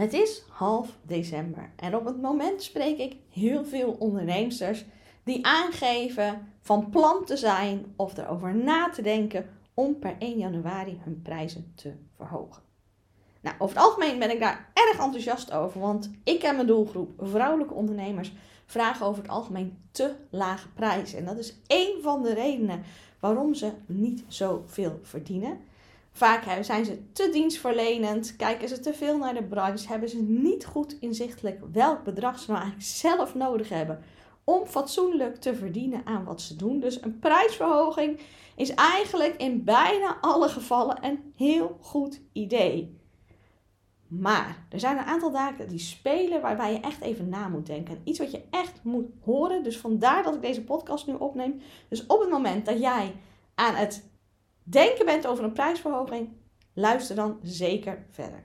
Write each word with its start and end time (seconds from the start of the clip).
Het 0.00 0.12
is 0.12 0.42
half 0.48 0.98
december 1.02 1.70
en 1.76 1.96
op 1.96 2.04
het 2.04 2.20
moment 2.20 2.62
spreek 2.62 2.98
ik 2.98 3.16
heel 3.28 3.64
veel 3.64 3.96
onderneemsters 3.98 4.84
die 5.24 5.46
aangeven 5.46 6.52
van 6.60 6.90
plan 6.90 7.24
te 7.24 7.36
zijn 7.36 7.92
of 7.96 8.16
erover 8.16 8.54
na 8.54 8.90
te 8.90 9.02
denken 9.02 9.46
om 9.74 9.98
per 9.98 10.16
1 10.18 10.38
januari 10.38 11.00
hun 11.02 11.22
prijzen 11.22 11.72
te 11.74 11.92
verhogen. 12.16 12.62
Nou, 13.40 13.56
over 13.58 13.76
het 13.76 13.84
algemeen 13.84 14.18
ben 14.18 14.30
ik 14.30 14.40
daar 14.40 14.70
erg 14.74 14.98
enthousiast 14.98 15.52
over, 15.52 15.80
want 15.80 16.10
ik 16.24 16.42
en 16.42 16.54
mijn 16.54 16.66
doelgroep, 16.66 17.10
vrouwelijke 17.18 17.74
ondernemers, 17.74 18.32
vragen 18.66 19.06
over 19.06 19.22
het 19.22 19.30
algemeen 19.30 19.78
te 19.90 20.14
lage 20.30 20.68
prijzen. 20.68 21.18
En 21.18 21.24
dat 21.24 21.38
is 21.38 21.54
één 21.66 22.02
van 22.02 22.22
de 22.22 22.34
redenen 22.34 22.82
waarom 23.18 23.54
ze 23.54 23.72
niet 23.86 24.24
zoveel 24.28 25.00
verdienen. 25.02 25.58
Vaak 26.12 26.64
zijn 26.64 26.84
ze 26.84 27.12
te 27.12 27.28
dienstverlenend, 27.32 28.36
kijken 28.36 28.68
ze 28.68 28.80
te 28.80 28.94
veel 28.94 29.18
naar 29.18 29.34
de 29.34 29.42
branche, 29.42 29.88
hebben 29.88 30.08
ze 30.08 30.22
niet 30.22 30.66
goed 30.66 30.96
inzichtelijk 31.00 31.60
welk 31.72 32.04
bedrag 32.04 32.38
ze 32.38 32.50
nou 32.50 32.62
eigenlijk 32.62 32.90
zelf 32.90 33.34
nodig 33.34 33.68
hebben 33.68 34.02
om 34.44 34.66
fatsoenlijk 34.66 35.36
te 35.36 35.54
verdienen 35.54 36.02
aan 36.04 36.24
wat 36.24 36.40
ze 36.40 36.56
doen. 36.56 36.80
Dus 36.80 37.02
een 37.02 37.18
prijsverhoging 37.18 38.20
is 38.56 38.74
eigenlijk 38.74 39.34
in 39.36 39.64
bijna 39.64 40.18
alle 40.20 40.48
gevallen 40.48 41.04
een 41.04 41.32
heel 41.36 41.78
goed 41.80 42.20
idee. 42.32 42.98
Maar 44.06 44.66
er 44.68 44.80
zijn 44.80 44.98
een 44.98 45.04
aantal 45.04 45.30
dagen 45.30 45.68
die 45.68 45.78
spelen 45.78 46.40
waarbij 46.40 46.72
je 46.72 46.80
echt 46.80 47.00
even 47.00 47.28
na 47.28 47.48
moet 47.48 47.66
denken. 47.66 48.00
Iets 48.04 48.18
wat 48.18 48.30
je 48.30 48.42
echt 48.50 48.84
moet 48.84 49.06
horen. 49.24 49.62
Dus 49.62 49.78
vandaar 49.78 50.22
dat 50.22 50.34
ik 50.34 50.42
deze 50.42 50.64
podcast 50.64 51.06
nu 51.06 51.14
opneem. 51.14 51.60
Dus 51.88 52.06
op 52.06 52.20
het 52.20 52.30
moment 52.30 52.66
dat 52.66 52.80
jij 52.80 53.14
aan 53.54 53.74
het 53.74 54.09
denken 54.62 55.04
bent 55.04 55.26
over 55.26 55.44
een 55.44 55.52
prijsverhoging, 55.52 56.28
luister 56.74 57.16
dan 57.16 57.38
zeker 57.42 58.06
verder. 58.10 58.42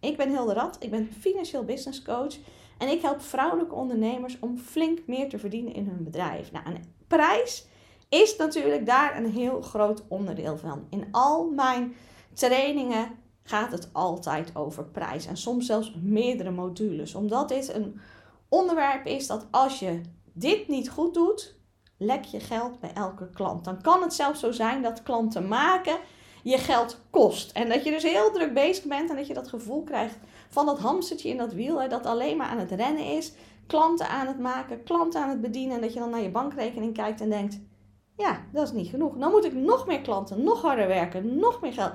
Ik 0.00 0.16
ben 0.16 0.28
Hilde 0.28 0.52
Rad, 0.52 0.76
ik 0.80 0.90
ben 0.90 1.12
financieel 1.20 1.64
business 1.64 2.02
coach 2.02 2.34
en 2.78 2.88
ik 2.88 3.02
help 3.02 3.20
vrouwelijke 3.20 3.74
ondernemers 3.74 4.38
om 4.38 4.58
flink 4.58 4.98
meer 5.06 5.28
te 5.28 5.38
verdienen 5.38 5.74
in 5.74 5.86
hun 5.86 6.04
bedrijf. 6.04 6.52
Nou, 6.52 6.66
een 6.66 6.84
prijs 7.06 7.66
is 8.08 8.36
natuurlijk 8.36 8.86
daar 8.86 9.16
een 9.16 9.30
heel 9.30 9.60
groot 9.60 10.02
onderdeel 10.08 10.56
van. 10.56 10.86
In 10.90 11.08
al 11.10 11.50
mijn 11.50 11.94
trainingen 12.32 13.18
gaat 13.42 13.72
het 13.72 13.88
altijd 13.92 14.56
over 14.56 14.84
prijs 14.84 15.26
en 15.26 15.36
soms 15.36 15.66
zelfs 15.66 15.94
meerdere 16.02 16.50
modules, 16.50 17.14
omdat 17.14 17.48
dit 17.48 17.74
een 17.74 18.00
onderwerp 18.48 19.06
is 19.06 19.26
dat 19.26 19.46
als 19.50 19.78
je 19.78 20.00
dit 20.32 20.68
niet 20.68 20.90
goed 20.90 21.14
doet, 21.14 21.56
lek 22.04 22.24
je 22.24 22.40
geld 22.40 22.80
bij 22.80 22.92
elke 22.94 23.30
klant. 23.30 23.64
Dan 23.64 23.82
kan 23.82 24.02
het 24.02 24.14
zelfs 24.14 24.40
zo 24.40 24.52
zijn 24.52 24.82
dat 24.82 25.02
klanten 25.02 25.48
maken 25.48 25.96
je 26.42 26.58
geld 26.58 27.00
kost. 27.10 27.52
En 27.52 27.68
dat 27.68 27.84
je 27.84 27.90
dus 27.90 28.02
heel 28.02 28.32
druk 28.32 28.54
bezig 28.54 28.84
bent 28.84 29.10
en 29.10 29.16
dat 29.16 29.26
je 29.26 29.34
dat 29.34 29.48
gevoel 29.48 29.82
krijgt 29.82 30.18
van 30.48 30.66
dat 30.66 30.78
hamstertje 30.78 31.28
in 31.28 31.36
dat 31.36 31.52
wiel, 31.52 31.80
hè, 31.80 31.88
dat 31.88 32.06
alleen 32.06 32.36
maar 32.36 32.48
aan 32.48 32.58
het 32.58 32.70
rennen 32.70 33.04
is, 33.04 33.32
klanten 33.66 34.08
aan 34.08 34.26
het 34.26 34.38
maken, 34.38 34.82
klanten 34.82 35.22
aan 35.22 35.28
het 35.28 35.40
bedienen. 35.40 35.74
En 35.74 35.80
dat 35.80 35.92
je 35.92 35.98
dan 35.98 36.10
naar 36.10 36.22
je 36.22 36.30
bankrekening 36.30 36.94
kijkt 36.94 37.20
en 37.20 37.28
denkt: 37.28 37.60
ja, 38.16 38.44
dat 38.52 38.66
is 38.66 38.72
niet 38.72 38.88
genoeg. 38.88 39.16
Dan 39.16 39.30
moet 39.30 39.44
ik 39.44 39.54
nog 39.54 39.86
meer 39.86 40.00
klanten, 40.00 40.42
nog 40.42 40.62
harder 40.62 40.86
werken, 40.86 41.38
nog 41.38 41.60
meer 41.60 41.72
geld. 41.72 41.92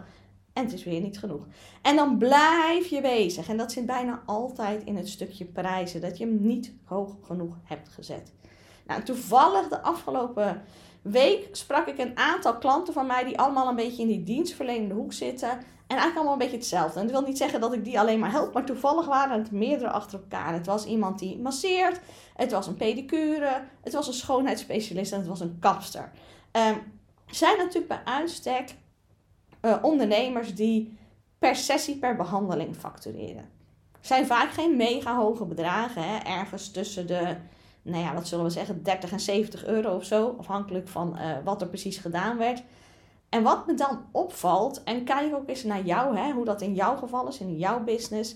En 0.53 0.64
het 0.64 0.73
is 0.73 0.83
weer 0.83 1.02
niet 1.02 1.19
genoeg. 1.19 1.47
En 1.81 1.95
dan 1.95 2.17
blijf 2.17 2.88
je 2.88 3.02
bezig. 3.02 3.49
En 3.49 3.58
dat 3.58 3.71
zit 3.71 3.86
bijna 3.86 4.23
altijd 4.25 4.83
in 4.83 4.95
het 4.95 5.09
stukje 5.09 5.45
prijzen. 5.45 6.02
Dat 6.02 6.17
je 6.17 6.25
hem 6.25 6.42
niet 6.42 6.73
hoog 6.83 7.16
genoeg 7.21 7.58
hebt 7.64 7.89
gezet. 7.89 8.33
Nou, 8.88 9.03
toevallig 9.03 9.67
de 9.67 9.81
afgelopen 9.81 10.61
week 11.02 11.47
sprak 11.52 11.88
ik 11.88 11.97
een 11.97 12.17
aantal 12.17 12.57
klanten 12.57 12.93
van 12.93 13.05
mij 13.05 13.23
die 13.23 13.39
allemaal 13.39 13.67
een 13.67 13.75
beetje 13.75 14.02
in 14.02 14.07
die 14.07 14.23
dienstverlenende 14.23 14.93
hoek 14.93 15.13
zitten. 15.13 15.49
En 15.49 15.95
eigenlijk 15.95 16.16
allemaal 16.16 16.33
een 16.33 16.39
beetje 16.39 16.57
hetzelfde. 16.57 16.99
En 16.99 17.08
dat 17.08 17.15
wil 17.19 17.27
niet 17.27 17.38
zeggen 17.38 17.59
dat 17.59 17.73
ik 17.73 17.83
die 17.83 17.99
alleen 17.99 18.19
maar 18.19 18.31
help, 18.31 18.53
maar 18.53 18.65
toevallig 18.65 19.05
waren 19.05 19.39
het 19.39 19.52
meerdere 19.52 19.89
achter 19.89 20.19
elkaar. 20.19 20.53
Het 20.53 20.65
was 20.65 20.85
iemand 20.85 21.19
die 21.19 21.39
masseert, 21.39 21.99
het 22.35 22.52
was 22.52 22.67
een 22.67 22.75
pedicure, 22.75 23.63
het 23.81 23.93
was 23.93 24.08
een 24.08 24.13
schoonheidsspecialist 24.13 25.11
en 25.11 25.17
het 25.17 25.27
was 25.27 25.39
een 25.39 25.58
kapster. 25.59 26.11
Um, 26.52 26.95
zijn 27.30 27.58
natuurlijk 27.58 27.87
bij 27.87 28.02
uitstek 28.14 28.76
uh, 29.61 29.76
ondernemers 29.81 30.55
die 30.55 30.97
per 31.39 31.55
sessie, 31.55 31.97
per 31.97 32.15
behandeling 32.15 32.76
factureren. 32.76 33.49
Zijn 34.02 34.26
vaak 34.26 34.52
geen 34.52 34.76
mega 34.76 35.15
hoge 35.15 35.45
bedragen, 35.45 36.03
hè? 36.03 36.17
ergens 36.17 36.71
tussen 36.71 37.08
de 37.08 37.36
nou 37.87 38.03
ja, 38.03 38.14
wat 38.14 38.27
zullen 38.27 38.45
we 38.45 38.52
zeggen, 38.52 38.83
30 38.83 39.11
en 39.11 39.20
70 39.20 39.65
euro 39.65 39.95
of 39.95 40.03
zo, 40.03 40.36
afhankelijk 40.39 40.87
van 40.87 41.17
uh, 41.17 41.31
wat 41.43 41.61
er 41.61 41.67
precies 41.67 41.98
gedaan 41.98 42.37
werd. 42.37 42.64
En 43.30 43.43
wat 43.43 43.67
me 43.67 43.73
dan 43.73 44.05
opvalt, 44.11 44.83
en 44.83 45.03
kijk 45.03 45.36
ook 45.36 45.49
eens 45.49 45.64
naar 45.64 45.86
jou, 45.86 46.17
hè, 46.17 46.31
hoe 46.31 46.45
dat 46.45 46.61
in 46.61 46.73
jouw 46.73 46.95
geval 46.95 47.27
is, 47.27 47.39
in 47.39 47.58
jouw 47.58 47.83
business. 47.83 48.36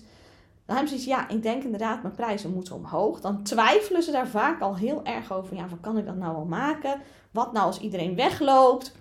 Dan 0.66 0.76
hebben 0.76 0.98
ze 0.98 1.08
ja, 1.08 1.28
ik 1.28 1.42
denk 1.42 1.64
inderdaad, 1.64 2.02
mijn 2.02 2.14
prijzen 2.14 2.52
moeten 2.52 2.74
omhoog. 2.74 3.20
Dan 3.20 3.42
twijfelen 3.42 4.02
ze 4.02 4.10
daar 4.10 4.28
vaak 4.28 4.60
al 4.60 4.76
heel 4.76 5.00
erg 5.04 5.32
over. 5.32 5.56
Ja, 5.56 5.68
wat 5.68 5.80
kan 5.80 5.98
ik 5.98 6.06
dat 6.06 6.16
nou 6.16 6.34
wel 6.34 6.44
maken? 6.44 7.00
Wat 7.30 7.52
nou 7.52 7.66
als 7.66 7.80
iedereen 7.80 8.14
wegloopt? 8.14 8.96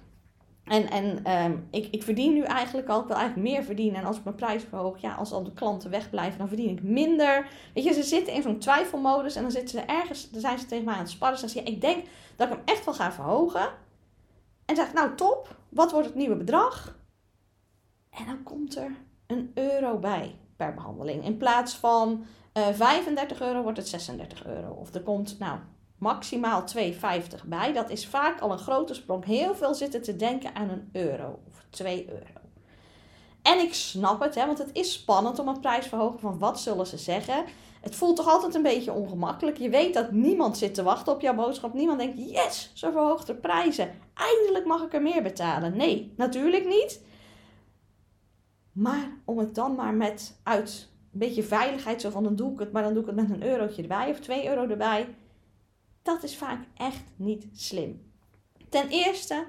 En, 0.71 0.89
en 0.89 1.23
ehm, 1.23 1.57
ik, 1.71 1.87
ik 1.91 2.03
verdien 2.03 2.33
nu 2.33 2.41
eigenlijk 2.41 2.87
al, 2.87 3.01
ik 3.01 3.07
wil 3.07 3.15
eigenlijk 3.15 3.49
meer 3.49 3.63
verdienen. 3.63 3.99
En 3.99 4.05
als 4.05 4.17
ik 4.17 4.23
mijn 4.23 4.35
prijs 4.35 4.63
verhoog, 4.63 5.01
ja, 5.01 5.13
als 5.13 5.31
al 5.31 5.43
de 5.43 5.53
klanten 5.53 5.89
wegblijven, 5.89 6.37
dan 6.37 6.47
verdien 6.47 6.69
ik 6.69 6.83
minder. 6.83 7.47
Weet 7.73 7.83
je, 7.83 7.93
ze 7.93 8.03
zitten 8.03 8.33
in 8.33 8.41
zo'n 8.41 8.59
twijfelmodus 8.59 9.35
en 9.35 9.41
dan 9.41 9.51
zitten 9.51 9.79
ze 9.79 9.85
ergens, 9.85 10.29
dan 10.29 10.41
zijn 10.41 10.59
ze 10.59 10.65
tegen 10.65 10.85
mij 10.85 10.93
aan 10.93 10.99
het 10.99 11.09
sparren. 11.09 11.37
Ze 11.37 11.47
zeggen, 11.47 11.71
ja, 11.71 11.75
ik 11.75 11.81
denk 11.81 12.05
dat 12.35 12.47
ik 12.47 12.53
hem 12.53 12.63
echt 12.65 12.85
wel 12.85 12.93
ga 12.93 13.11
verhogen. 13.11 13.69
En 14.65 14.75
zeg 14.75 14.93
nou 14.93 15.15
top, 15.15 15.55
wat 15.69 15.91
wordt 15.91 16.07
het 16.07 16.15
nieuwe 16.15 16.35
bedrag? 16.35 16.99
En 18.09 18.25
dan 18.25 18.43
komt 18.43 18.75
er 18.75 18.91
een 19.27 19.51
euro 19.53 19.97
bij 19.97 20.35
per 20.55 20.73
behandeling. 20.73 21.25
In 21.25 21.37
plaats 21.37 21.75
van 21.75 22.25
uh, 22.53 22.67
eh, 22.67 22.75
35 22.75 23.41
euro 23.41 23.61
wordt 23.61 23.77
het 23.77 23.87
36 23.87 24.45
euro. 24.45 24.71
Of 24.71 24.93
er 24.93 25.01
komt, 25.01 25.39
nou, 25.39 25.59
maximaal 26.01 26.63
2,50 26.77 27.45
bij. 27.45 27.73
Dat 27.73 27.89
is 27.89 28.07
vaak 28.07 28.39
al 28.39 28.51
een 28.51 28.59
grote 28.59 28.93
sprong. 28.93 29.25
Heel 29.25 29.55
veel 29.55 29.75
zitten 29.75 30.01
te 30.01 30.15
denken 30.15 30.55
aan 30.55 30.69
een 30.69 30.89
euro 30.91 31.39
of 31.47 31.65
2 31.69 32.09
euro. 32.09 32.39
En 33.41 33.59
ik 33.59 33.73
snap 33.73 34.21
het, 34.21 34.35
hè, 34.35 34.45
want 34.45 34.57
het 34.57 34.69
is 34.73 34.93
spannend 34.93 35.39
om 35.39 35.47
een 35.47 35.59
prijsverhoging 35.59 36.19
van 36.19 36.39
wat 36.39 36.59
zullen 36.59 36.87
ze 36.87 36.97
zeggen. 36.97 37.45
Het 37.81 37.95
voelt 37.95 38.15
toch 38.15 38.27
altijd 38.27 38.55
een 38.55 38.61
beetje 38.61 38.93
ongemakkelijk. 38.93 39.57
Je 39.57 39.69
weet 39.69 39.93
dat 39.93 40.11
niemand 40.11 40.57
zit 40.57 40.73
te 40.73 40.83
wachten 40.83 41.13
op 41.13 41.21
jouw 41.21 41.35
boodschap. 41.35 41.73
Niemand 41.73 41.99
denkt, 41.99 42.17
yes, 42.17 42.71
ze 42.73 42.91
verhoogt 42.91 43.27
de 43.27 43.35
prijzen. 43.35 43.91
Eindelijk 44.13 44.65
mag 44.65 44.81
ik 44.83 44.93
er 44.93 45.01
meer 45.01 45.23
betalen. 45.23 45.77
Nee, 45.77 46.13
natuurlijk 46.17 46.65
niet. 46.65 47.01
Maar 48.71 49.17
om 49.25 49.37
het 49.37 49.55
dan 49.55 49.75
maar 49.75 49.93
met 49.93 50.39
uit 50.43 50.89
een 51.13 51.19
beetje 51.19 51.43
veiligheid, 51.43 52.01
zo 52.01 52.09
van 52.09 52.23
dan 52.23 52.35
doe 52.35 52.53
ik 52.53 52.59
het, 52.59 52.71
maar 52.71 52.83
dan 52.83 52.93
doe 52.93 53.01
ik 53.01 53.07
het 53.07 53.15
met 53.15 53.29
een 53.29 53.43
eurotje 53.43 53.81
erbij 53.81 54.09
of 54.09 54.19
2 54.19 54.47
euro 54.47 54.67
erbij 54.67 55.07
dat 56.01 56.23
is 56.23 56.37
vaak 56.37 56.65
echt 56.77 57.03
niet 57.15 57.47
slim. 57.53 58.01
Ten 58.69 58.89
eerste, 58.89 59.45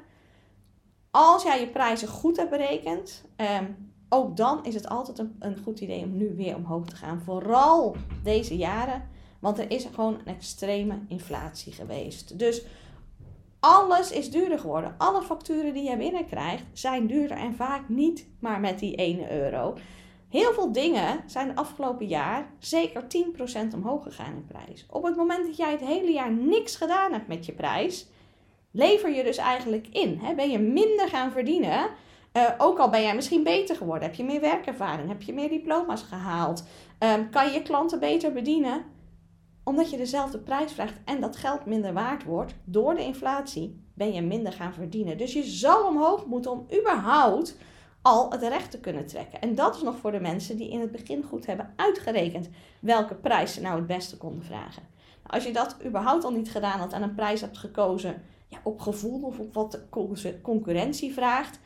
als 1.11 1.43
jij 1.43 1.61
je 1.61 1.69
prijzen 1.69 2.09
goed 2.09 2.37
hebt 2.37 2.51
berekend, 2.51 3.25
um, 3.37 3.93
ook 4.09 4.37
dan 4.37 4.65
is 4.65 4.75
het 4.75 4.89
altijd 4.89 5.19
een, 5.19 5.37
een 5.39 5.59
goed 5.63 5.81
idee 5.81 6.05
om 6.05 6.17
nu 6.17 6.35
weer 6.37 6.57
omhoog 6.57 6.87
te 6.87 6.97
gaan. 6.97 7.21
Vooral 7.21 7.97
deze 8.23 8.57
jaren, 8.57 9.09
want 9.41 9.59
er 9.59 9.71
is 9.71 9.87
gewoon 9.95 10.15
een 10.15 10.35
extreme 10.35 10.99
inflatie 11.09 11.73
geweest. 11.73 12.39
Dus 12.39 12.63
alles 13.61 14.11
is 14.11 14.31
duurder 14.31 14.59
geworden. 14.59 14.95
Alle 14.99 15.23
facturen 15.23 15.75
die 15.75 15.91
je 15.91 15.97
binnenkrijgt 15.97 16.65
zijn 16.73 17.07
duurder 17.07 17.37
en 17.37 17.55
vaak 17.55 17.89
niet 17.89 18.27
maar 18.39 18.61
met 18.61 18.79
die 18.79 18.97
1 18.97 19.33
euro. 19.33 19.75
Heel 20.33 20.53
veel 20.53 20.73
dingen 20.73 21.21
zijn 21.27 21.49
de 21.49 21.55
afgelopen 21.55 22.07
jaar 22.07 22.51
zeker 22.59 23.03
10% 23.03 23.75
omhoog 23.75 24.03
gegaan 24.03 24.35
in 24.35 24.47
prijs. 24.47 24.87
Op 24.91 25.03
het 25.03 25.17
moment 25.17 25.47
dat 25.47 25.57
jij 25.57 25.71
het 25.71 25.81
hele 25.81 26.13
jaar 26.13 26.33
niks 26.33 26.77
gedaan 26.77 27.13
hebt 27.13 27.29
met 27.29 27.47
je 27.47 27.53
prijs, 27.53 28.07
lever 28.71 29.11
je 29.11 29.25
dus 29.25 29.37
eigenlijk 29.37 29.87
in. 29.91 30.19
Hè? 30.23 30.35
Ben 30.35 30.51
je 30.51 30.59
minder 30.59 31.09
gaan 31.09 31.33
verdienen, 31.33 31.89
uh, 32.33 32.51
ook 32.59 32.79
al 32.79 32.89
ben 32.89 33.03
jij 33.03 33.15
misschien 33.15 33.43
beter 33.43 33.77
geworden, 33.77 34.03
heb 34.09 34.15
je 34.15 34.25
meer 34.25 34.41
werkervaring, 34.41 35.09
heb 35.09 35.23
je 35.23 35.33
meer 35.33 35.49
diploma's 35.49 36.03
gehaald, 36.03 36.65
um, 36.99 37.31
kan 37.31 37.47
je 37.47 37.53
je 37.53 37.63
klanten 37.63 38.01
beter 38.01 38.33
bedienen, 38.33 38.85
omdat 39.65 39.91
je 39.91 39.97
dezelfde 39.97 40.39
prijs 40.39 40.73
vraagt 40.73 41.01
en 41.05 41.21
dat 41.21 41.37
geld 41.37 41.67
minder 41.67 41.93
waard 41.93 42.25
wordt 42.25 42.55
door 42.65 42.95
de 42.95 43.05
inflatie, 43.05 43.85
ben 43.95 44.13
je 44.13 44.23
minder 44.23 44.53
gaan 44.53 44.75
verdienen. 44.75 45.19
Dus 45.19 45.33
je 45.33 45.43
zal 45.43 45.87
omhoog 45.87 46.27
moeten 46.27 46.51
om 46.51 46.67
überhaupt 46.79 47.57
al 48.03 48.31
het 48.31 48.43
recht 48.43 48.71
te 48.71 48.81
kunnen 48.81 49.07
trekken. 49.07 49.41
En 49.41 49.55
dat 49.55 49.77
is 49.77 49.83
nog 49.83 49.97
voor 49.97 50.13
de 50.13 50.21
mensen 50.21 50.57
die 50.57 50.71
in 50.71 50.81
het 50.81 50.93
begin 50.93 51.23
goed 51.23 51.47
hebben 51.47 51.73
uitgerekend 51.77 52.49
welke 52.81 53.15
prijs 53.15 53.55
ze 53.55 53.61
nou 53.61 53.77
het 53.77 53.87
beste 53.87 54.17
konden 54.17 54.45
vragen. 54.45 54.83
Nou, 55.23 55.35
als 55.35 55.45
je 55.45 55.53
dat 55.53 55.77
überhaupt 55.85 56.25
al 56.25 56.33
niet 56.33 56.51
gedaan 56.51 56.79
had 56.79 56.93
en 56.93 57.03
een 57.03 57.15
prijs 57.15 57.41
hebt 57.41 57.59
gekozen 57.59 58.23
ja, 58.49 58.59
op 58.63 58.81
gevoel 58.81 59.23
of 59.23 59.39
op 59.39 59.55
wat 59.55 59.73
de 59.73 60.41
concurrentie 60.43 61.13
vraagt, 61.13 61.61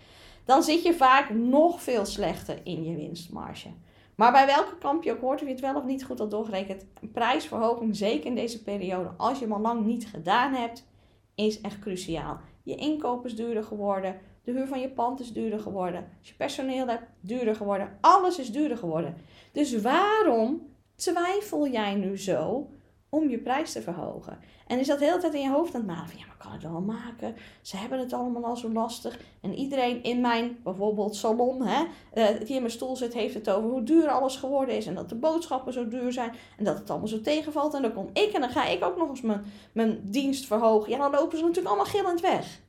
dan 0.45 0.63
zit 0.63 0.83
je 0.83 0.95
vaak 0.95 1.31
nog 1.31 1.83
veel 1.83 2.05
slechter 2.05 2.61
in 2.65 2.85
je 2.85 2.97
winstmarge. 2.97 3.69
Maar 4.15 4.33
bij 4.33 4.47
welke 4.47 4.79
kamp 4.79 5.03
je 5.03 5.13
ook 5.13 5.21
hoort, 5.21 5.41
of 5.41 5.47
je 5.47 5.53
het 5.53 5.61
wel 5.61 5.75
of 5.75 5.85
niet 5.85 6.05
goed 6.05 6.19
had 6.19 6.31
doorgerekend, 6.31 6.87
een 7.01 7.11
prijsverhoging, 7.11 7.97
zeker 7.97 8.27
in 8.27 8.35
deze 8.35 8.63
periode, 8.63 9.11
als 9.17 9.39
je 9.39 9.45
hem 9.45 9.55
al 9.55 9.61
lang 9.61 9.85
niet 9.85 10.07
gedaan 10.07 10.53
hebt, 10.53 10.87
is 11.35 11.61
echt 11.61 11.79
cruciaal. 11.79 12.39
Je 12.63 12.75
inkoop 12.75 13.25
is 13.27 13.37
duurder 13.37 13.65
geworden, 13.65 14.17
De 14.47 14.53
huur 14.53 14.67
van 14.67 14.81
je 14.81 14.89
pand 14.89 15.21
is 15.21 15.33
duurder 15.33 15.61
geworden. 15.61 16.09
Als 16.19 16.29
je 16.29 16.35
personeel 16.35 16.87
hebt, 16.87 17.05
duurder 17.21 17.55
geworden. 17.55 17.99
Alles 18.01 18.39
is 18.39 18.53
duurder 18.53 18.77
geworden. 18.77 19.17
Dus 19.53 19.81
waarom 19.81 20.69
twijfel 20.95 21.69
jij 21.69 21.95
nu 21.95 22.19
zo 22.19 22.71
om 23.09 23.29
je 23.29 23.39
prijs 23.39 23.73
te 23.73 23.83
verhogen? 23.83 24.39
En 24.67 24.79
is 24.79 24.87
dat 24.87 24.99
de 24.99 25.05
hele 25.05 25.19
tijd 25.19 25.35
in 25.35 25.41
je 25.41 25.51
hoofd 25.51 25.75
aan 25.75 25.81
het 25.81 25.91
maken 25.91 26.09
van, 26.09 26.19
ja, 26.19 26.27
maar 26.27 26.37
kan 26.37 26.53
dat 26.53 26.71
wel 26.71 26.81
maken? 26.81 27.37
Ze 27.63 27.77
hebben 27.77 27.99
het 27.99 28.13
allemaal 28.13 28.45
al 28.45 28.57
zo 28.57 28.73
lastig. 28.73 29.21
En 29.41 29.55
iedereen 29.55 30.03
in 30.03 30.21
mijn, 30.21 30.59
bijvoorbeeld 30.63 31.17
salon, 31.17 31.63
hè, 31.63 31.85
uh, 32.15 32.39
die 32.39 32.55
in 32.55 32.61
mijn 32.61 32.71
stoel 32.71 32.97
zit, 32.97 33.15
heeft 33.15 33.35
het 33.35 33.51
over 33.51 33.71
hoe 33.71 33.83
duur 33.83 34.09
alles 34.09 34.37
geworden 34.37 34.77
is. 34.77 34.87
En 34.87 34.95
dat 34.95 35.09
de 35.09 35.15
boodschappen 35.15 35.73
zo 35.73 35.89
duur 35.89 36.13
zijn. 36.13 36.33
En 36.59 36.65
dat 36.65 36.79
het 36.79 36.91
allemaal 36.91 37.09
zo 37.09 37.21
tegenvalt. 37.21 37.75
En 37.75 37.83
dan 37.83 37.93
kom 37.93 38.09
ik 38.13 38.33
en 38.33 38.41
dan 38.41 38.51
ga 38.51 38.67
ik 38.67 38.85
ook 38.85 38.97
nog 38.97 39.09
eens 39.09 39.21
mijn, 39.21 39.45
mijn 39.73 40.01
dienst 40.03 40.47
verhogen. 40.47 40.91
Ja, 40.91 40.99
dan 40.99 41.11
lopen 41.11 41.39
ze 41.39 41.45
natuurlijk 41.45 41.75
allemaal 41.75 41.93
gillend 41.93 42.21
weg. 42.21 42.65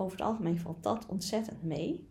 Over 0.00 0.18
het 0.18 0.26
algemeen 0.26 0.60
valt 0.60 0.82
dat 0.82 1.06
ontzettend 1.08 1.62
mee. 1.62 2.08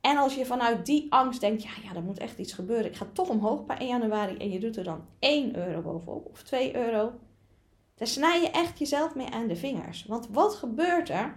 En 0.00 0.16
als 0.16 0.34
je 0.34 0.46
vanuit 0.46 0.86
die 0.86 1.12
angst 1.12 1.40
denkt, 1.40 1.62
ja, 1.62 1.70
ja, 1.82 1.94
er 1.94 2.02
moet 2.02 2.18
echt 2.18 2.38
iets 2.38 2.52
gebeuren. 2.52 2.86
Ik 2.86 2.96
ga 2.96 3.06
toch 3.12 3.28
omhoog 3.28 3.66
bij 3.66 3.78
1 3.78 3.88
januari 3.88 4.36
en 4.36 4.50
je 4.50 4.60
doet 4.60 4.76
er 4.76 4.84
dan 4.84 5.04
1 5.18 5.56
euro 5.56 5.80
bovenop 5.80 6.26
of 6.30 6.42
2 6.42 6.76
euro 6.76 7.12
daar 7.98 8.08
snij 8.08 8.40
je 8.40 8.50
echt 8.50 8.78
jezelf 8.78 9.14
mee 9.14 9.30
aan 9.30 9.46
de 9.46 9.56
vingers. 9.56 10.04
Want 10.06 10.28
wat 10.30 10.54
gebeurt 10.54 11.08
er? 11.08 11.36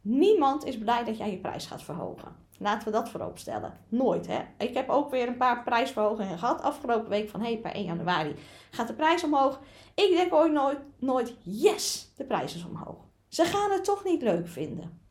Niemand 0.00 0.64
is 0.64 0.78
blij 0.78 1.04
dat 1.04 1.16
jij 1.16 1.30
je 1.30 1.38
prijs 1.38 1.66
gaat 1.66 1.82
verhogen. 1.82 2.36
Laten 2.58 2.86
we 2.86 2.92
dat 2.92 3.08
voorop 3.08 3.38
stellen. 3.38 3.78
Nooit, 3.88 4.26
hè? 4.26 4.40
Ik 4.58 4.74
heb 4.74 4.88
ook 4.88 5.10
weer 5.10 5.28
een 5.28 5.36
paar 5.36 5.62
prijsverhogingen 5.62 6.38
gehad 6.38 6.62
afgelopen 6.62 7.08
week 7.08 7.28
van... 7.28 7.40
hé, 7.40 7.46
hey, 7.46 7.58
per 7.58 7.72
1 7.72 7.84
januari 7.84 8.34
gaat 8.70 8.86
de 8.86 8.94
prijs 8.94 9.24
omhoog. 9.24 9.60
Ik 9.94 10.10
denk 10.16 10.34
ooit 10.34 10.52
nooit, 10.52 10.78
nooit, 10.98 11.34
yes, 11.42 12.12
de 12.16 12.24
prijs 12.24 12.54
is 12.54 12.64
omhoog. 12.64 12.96
Ze 13.28 13.44
gaan 13.44 13.70
het 13.70 13.84
toch 13.84 14.04
niet 14.04 14.22
leuk 14.22 14.48
vinden. 14.48 15.03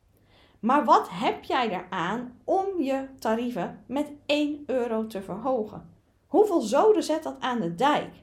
Maar 0.64 0.84
wat 0.84 1.08
heb 1.10 1.44
jij 1.44 1.70
eraan 1.70 2.40
om 2.44 2.82
je 2.82 3.08
tarieven 3.18 3.84
met 3.86 4.12
1 4.26 4.62
euro 4.66 5.06
te 5.06 5.22
verhogen? 5.22 5.90
Hoeveel 6.26 6.60
zoden 6.60 7.02
zet 7.02 7.22
dat 7.22 7.36
aan 7.40 7.60
de 7.60 7.74
dijk? 7.74 8.14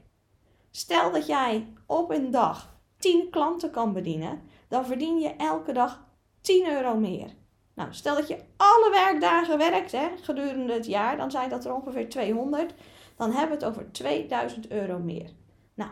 Stel 0.70 1.12
dat 1.12 1.26
jij 1.26 1.72
op 1.86 2.10
een 2.10 2.30
dag 2.30 2.74
10 2.98 3.30
klanten 3.30 3.70
kan 3.70 3.92
bedienen, 3.92 4.42
dan 4.68 4.86
verdien 4.86 5.18
je 5.18 5.28
elke 5.28 5.72
dag 5.72 6.04
10 6.40 6.66
euro 6.66 6.96
meer. 6.96 7.34
Nou, 7.74 7.88
stel 7.92 8.14
dat 8.14 8.28
je 8.28 8.38
alle 8.56 8.90
werkdagen 8.90 9.58
werkt 9.58 9.92
hè, 9.92 10.08
gedurende 10.22 10.72
het 10.72 10.86
jaar, 10.86 11.16
dan 11.16 11.30
zijn 11.30 11.48
dat 11.48 11.64
er 11.64 11.74
ongeveer 11.74 12.08
200. 12.08 12.74
Dan 13.16 13.30
hebben 13.30 13.58
we 13.58 13.64
het 13.64 13.74
over 13.74 13.92
2000 13.92 14.70
euro 14.70 14.98
meer. 14.98 15.30
Nou, 15.74 15.90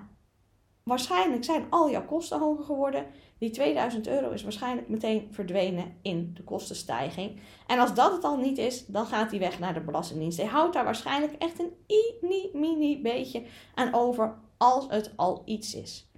waarschijnlijk 0.83 1.45
zijn 1.45 1.67
al 1.71 1.91
jouw 1.91 2.05
kosten 2.05 2.39
hoger 2.39 2.65
geworden. 2.65 3.07
Die 3.41 3.51
2000 3.51 4.07
euro 4.07 4.31
is 4.31 4.43
waarschijnlijk 4.43 4.89
meteen 4.89 5.29
verdwenen 5.31 5.95
in 6.03 6.31
de 6.35 6.43
kostenstijging. 6.43 7.41
En 7.67 7.79
als 7.79 7.95
dat 7.95 8.13
het 8.13 8.25
al 8.25 8.37
niet 8.37 8.59
is, 8.59 8.87
dan 8.87 9.07
gaat 9.07 9.31
die 9.31 9.39
weg 9.39 9.59
naar 9.59 9.75
de 9.75 9.81
Belastingdienst. 9.81 10.39
Hij 10.39 10.47
houdt 10.47 10.75
daar 10.75 10.85
waarschijnlijk 10.85 11.33
echt 11.33 11.59
een 11.59 11.73
mini 12.53 13.01
beetje 13.03 13.43
aan 13.75 13.95
over 13.95 14.35
als 14.57 14.87
het 14.89 15.13
al 15.17 15.43
iets 15.45 15.75
is. 15.75 16.11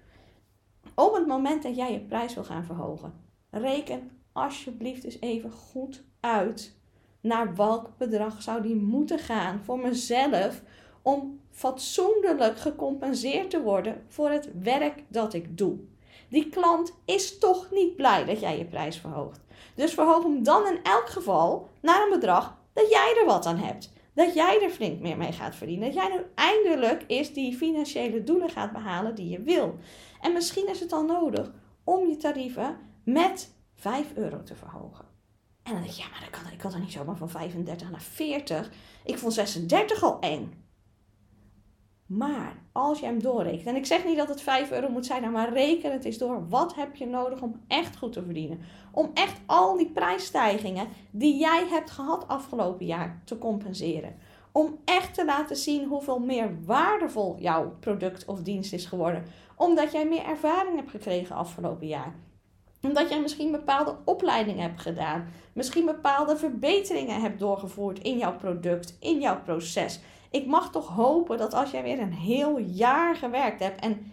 Op 0.94 1.14
het 1.14 1.26
moment 1.26 1.62
dat 1.62 1.76
jij 1.76 1.92
je 1.92 2.00
prijs 2.00 2.34
wil 2.34 2.44
gaan 2.44 2.64
verhogen, 2.64 3.12
reken 3.50 4.10
alsjeblieft 4.32 5.04
eens 5.04 5.20
even 5.20 5.52
goed 5.52 6.04
uit 6.20 6.76
naar 7.20 7.54
welk 7.54 7.90
bedrag 7.98 8.42
zou 8.42 8.62
die 8.62 8.76
moeten 8.76 9.18
gaan 9.18 9.60
voor 9.64 9.78
mezelf 9.78 10.62
om 11.02 11.40
fatsoenlijk 11.50 12.58
gecompenseerd 12.58 13.50
te 13.50 13.62
worden 13.62 14.02
voor 14.08 14.30
het 14.30 14.50
werk 14.62 15.04
dat 15.08 15.34
ik 15.34 15.58
doe. 15.58 15.78
Die 16.32 16.48
klant 16.48 16.94
is 17.04 17.38
toch 17.38 17.70
niet 17.70 17.96
blij 17.96 18.24
dat 18.24 18.40
jij 18.40 18.58
je 18.58 18.64
prijs 18.64 18.96
verhoogt. 18.96 19.40
Dus 19.74 19.94
verhoog 19.94 20.22
hem 20.22 20.42
dan 20.42 20.66
in 20.66 20.82
elk 20.82 21.08
geval 21.08 21.68
naar 21.80 22.02
een 22.02 22.10
bedrag 22.10 22.56
dat 22.72 22.90
jij 22.90 23.16
er 23.20 23.26
wat 23.26 23.46
aan 23.46 23.58
hebt 23.58 23.90
dat 24.14 24.34
jij 24.34 24.62
er 24.62 24.70
flink 24.70 25.00
meer 25.00 25.16
mee 25.16 25.32
gaat 25.32 25.54
verdienen. 25.54 25.92
Dat 25.92 25.94
jij 25.94 26.16
nu 26.16 26.22
eindelijk 26.34 27.04
eens 27.06 27.32
die 27.32 27.56
financiële 27.56 28.24
doelen 28.24 28.50
gaat 28.50 28.72
behalen 28.72 29.14
die 29.14 29.28
je 29.28 29.42
wil. 29.42 29.78
En 30.20 30.32
misschien 30.32 30.68
is 30.68 30.80
het 30.80 30.90
dan 30.90 31.06
nodig 31.06 31.50
om 31.84 32.08
je 32.08 32.16
tarieven 32.16 32.76
met 33.04 33.54
5 33.74 34.06
euro 34.14 34.42
te 34.42 34.54
verhogen. 34.54 35.04
En 35.62 35.72
dan 35.72 35.82
denk 35.82 35.94
je, 35.94 36.02
ja, 36.02 36.08
maar 36.08 36.20
dat 36.20 36.40
kan, 36.40 36.52
ik 36.52 36.58
kan 36.58 36.72
er 36.72 36.80
niet 36.80 36.92
zomaar 36.92 37.16
van 37.16 37.30
35 37.30 37.90
naar 37.90 38.02
40. 38.02 38.70
Ik 39.04 39.18
vond 39.18 39.32
36 39.32 40.02
al 40.02 40.20
eng. 40.20 40.61
Maar 42.16 42.56
als 42.72 42.98
je 42.98 43.06
hem 43.06 43.22
doorrekent, 43.22 43.66
en 43.66 43.76
ik 43.76 43.86
zeg 43.86 44.04
niet 44.04 44.16
dat 44.16 44.28
het 44.28 44.40
5 44.40 44.70
euro 44.70 44.88
moet 44.88 45.06
zijn, 45.06 45.30
maar 45.30 45.52
reken 45.52 45.92
het 45.92 46.04
eens 46.04 46.18
door. 46.18 46.48
Wat 46.48 46.74
heb 46.74 46.96
je 46.96 47.06
nodig 47.06 47.40
om 47.40 47.60
echt 47.68 47.96
goed 47.96 48.12
te 48.12 48.22
verdienen? 48.22 48.60
Om 48.92 49.10
echt 49.14 49.40
al 49.46 49.76
die 49.76 49.90
prijsstijgingen 49.90 50.88
die 51.10 51.38
jij 51.38 51.66
hebt 51.68 51.90
gehad 51.90 52.28
afgelopen 52.28 52.86
jaar 52.86 53.22
te 53.24 53.38
compenseren. 53.38 54.14
Om 54.52 54.78
echt 54.84 55.14
te 55.14 55.24
laten 55.24 55.56
zien 55.56 55.88
hoeveel 55.88 56.18
meer 56.18 56.64
waardevol 56.64 57.36
jouw 57.38 57.76
product 57.80 58.24
of 58.24 58.42
dienst 58.42 58.72
is 58.72 58.86
geworden. 58.86 59.24
Omdat 59.56 59.92
jij 59.92 60.06
meer 60.06 60.24
ervaring 60.24 60.76
hebt 60.76 60.90
gekregen 60.90 61.36
afgelopen 61.36 61.86
jaar 61.86 62.14
omdat 62.82 63.08
jij 63.08 63.20
misschien 63.20 63.50
bepaalde 63.50 63.96
opleidingen 64.04 64.62
hebt 64.62 64.80
gedaan. 64.80 65.28
Misschien 65.52 65.86
bepaalde 65.86 66.36
verbeteringen 66.36 67.20
hebt 67.20 67.38
doorgevoerd 67.38 67.98
in 67.98 68.18
jouw 68.18 68.36
product, 68.36 68.96
in 69.00 69.20
jouw 69.20 69.42
proces 69.42 70.00
ik 70.32 70.46
mag 70.46 70.70
toch 70.70 70.88
hopen 70.88 71.38
dat 71.38 71.54
als 71.54 71.70
jij 71.70 71.82
weer 71.82 71.98
een 71.98 72.12
heel 72.12 72.58
jaar 72.58 73.16
gewerkt 73.16 73.60
hebt 73.60 73.80
en 73.80 74.12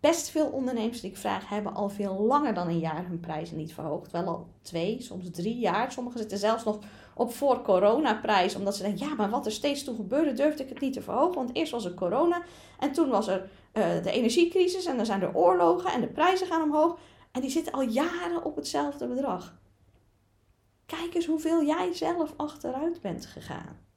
best 0.00 0.28
veel 0.28 0.46
ondernemers 0.46 1.00
die 1.00 1.10
ik 1.10 1.16
vraag 1.16 1.48
hebben 1.48 1.74
al 1.74 1.88
veel 1.88 2.20
langer 2.20 2.54
dan 2.54 2.68
een 2.68 2.78
jaar 2.78 3.06
hun 3.06 3.20
prijzen 3.20 3.56
niet 3.56 3.74
verhoogd. 3.74 4.12
Wel 4.12 4.26
al 4.26 4.46
twee, 4.62 5.02
soms 5.02 5.30
drie 5.30 5.58
jaar. 5.58 5.92
Sommigen 5.92 6.18
zitten 6.18 6.38
zelfs 6.38 6.64
nog 6.64 6.78
op 7.14 7.34
voor 7.34 7.62
corona 7.62 8.14
prijs. 8.14 8.54
Omdat 8.54 8.76
ze 8.76 8.82
denken, 8.82 9.06
ja, 9.06 9.14
maar 9.14 9.30
wat 9.30 9.46
er 9.46 9.52
steeds 9.52 9.84
toe 9.84 9.94
gebeurde, 9.94 10.32
durfde 10.32 10.62
ik 10.62 10.68
het 10.68 10.80
niet 10.80 10.92
te 10.92 11.02
verhogen. 11.02 11.34
Want 11.34 11.54
eerst 11.54 11.72
was 11.72 11.84
er 11.84 11.94
corona 11.94 12.42
en 12.78 12.92
toen 12.92 13.08
was 13.08 13.28
er 13.28 13.50
uh, 13.72 14.02
de 14.02 14.10
energiecrisis 14.10 14.84
en 14.84 14.96
dan 14.96 15.06
zijn 15.06 15.22
er 15.22 15.36
oorlogen 15.36 15.92
en 15.92 16.00
de 16.00 16.08
prijzen 16.08 16.46
gaan 16.46 16.62
omhoog. 16.62 16.98
En 17.32 17.40
die 17.40 17.50
zitten 17.50 17.72
al 17.72 17.82
jaren 17.82 18.44
op 18.44 18.56
hetzelfde 18.56 19.06
bedrag. 19.06 19.60
Kijk 20.86 21.14
eens 21.14 21.26
hoeveel 21.26 21.64
jij 21.64 21.92
zelf 21.92 22.34
achteruit 22.36 23.00
bent 23.00 23.26
gegaan. 23.26 23.90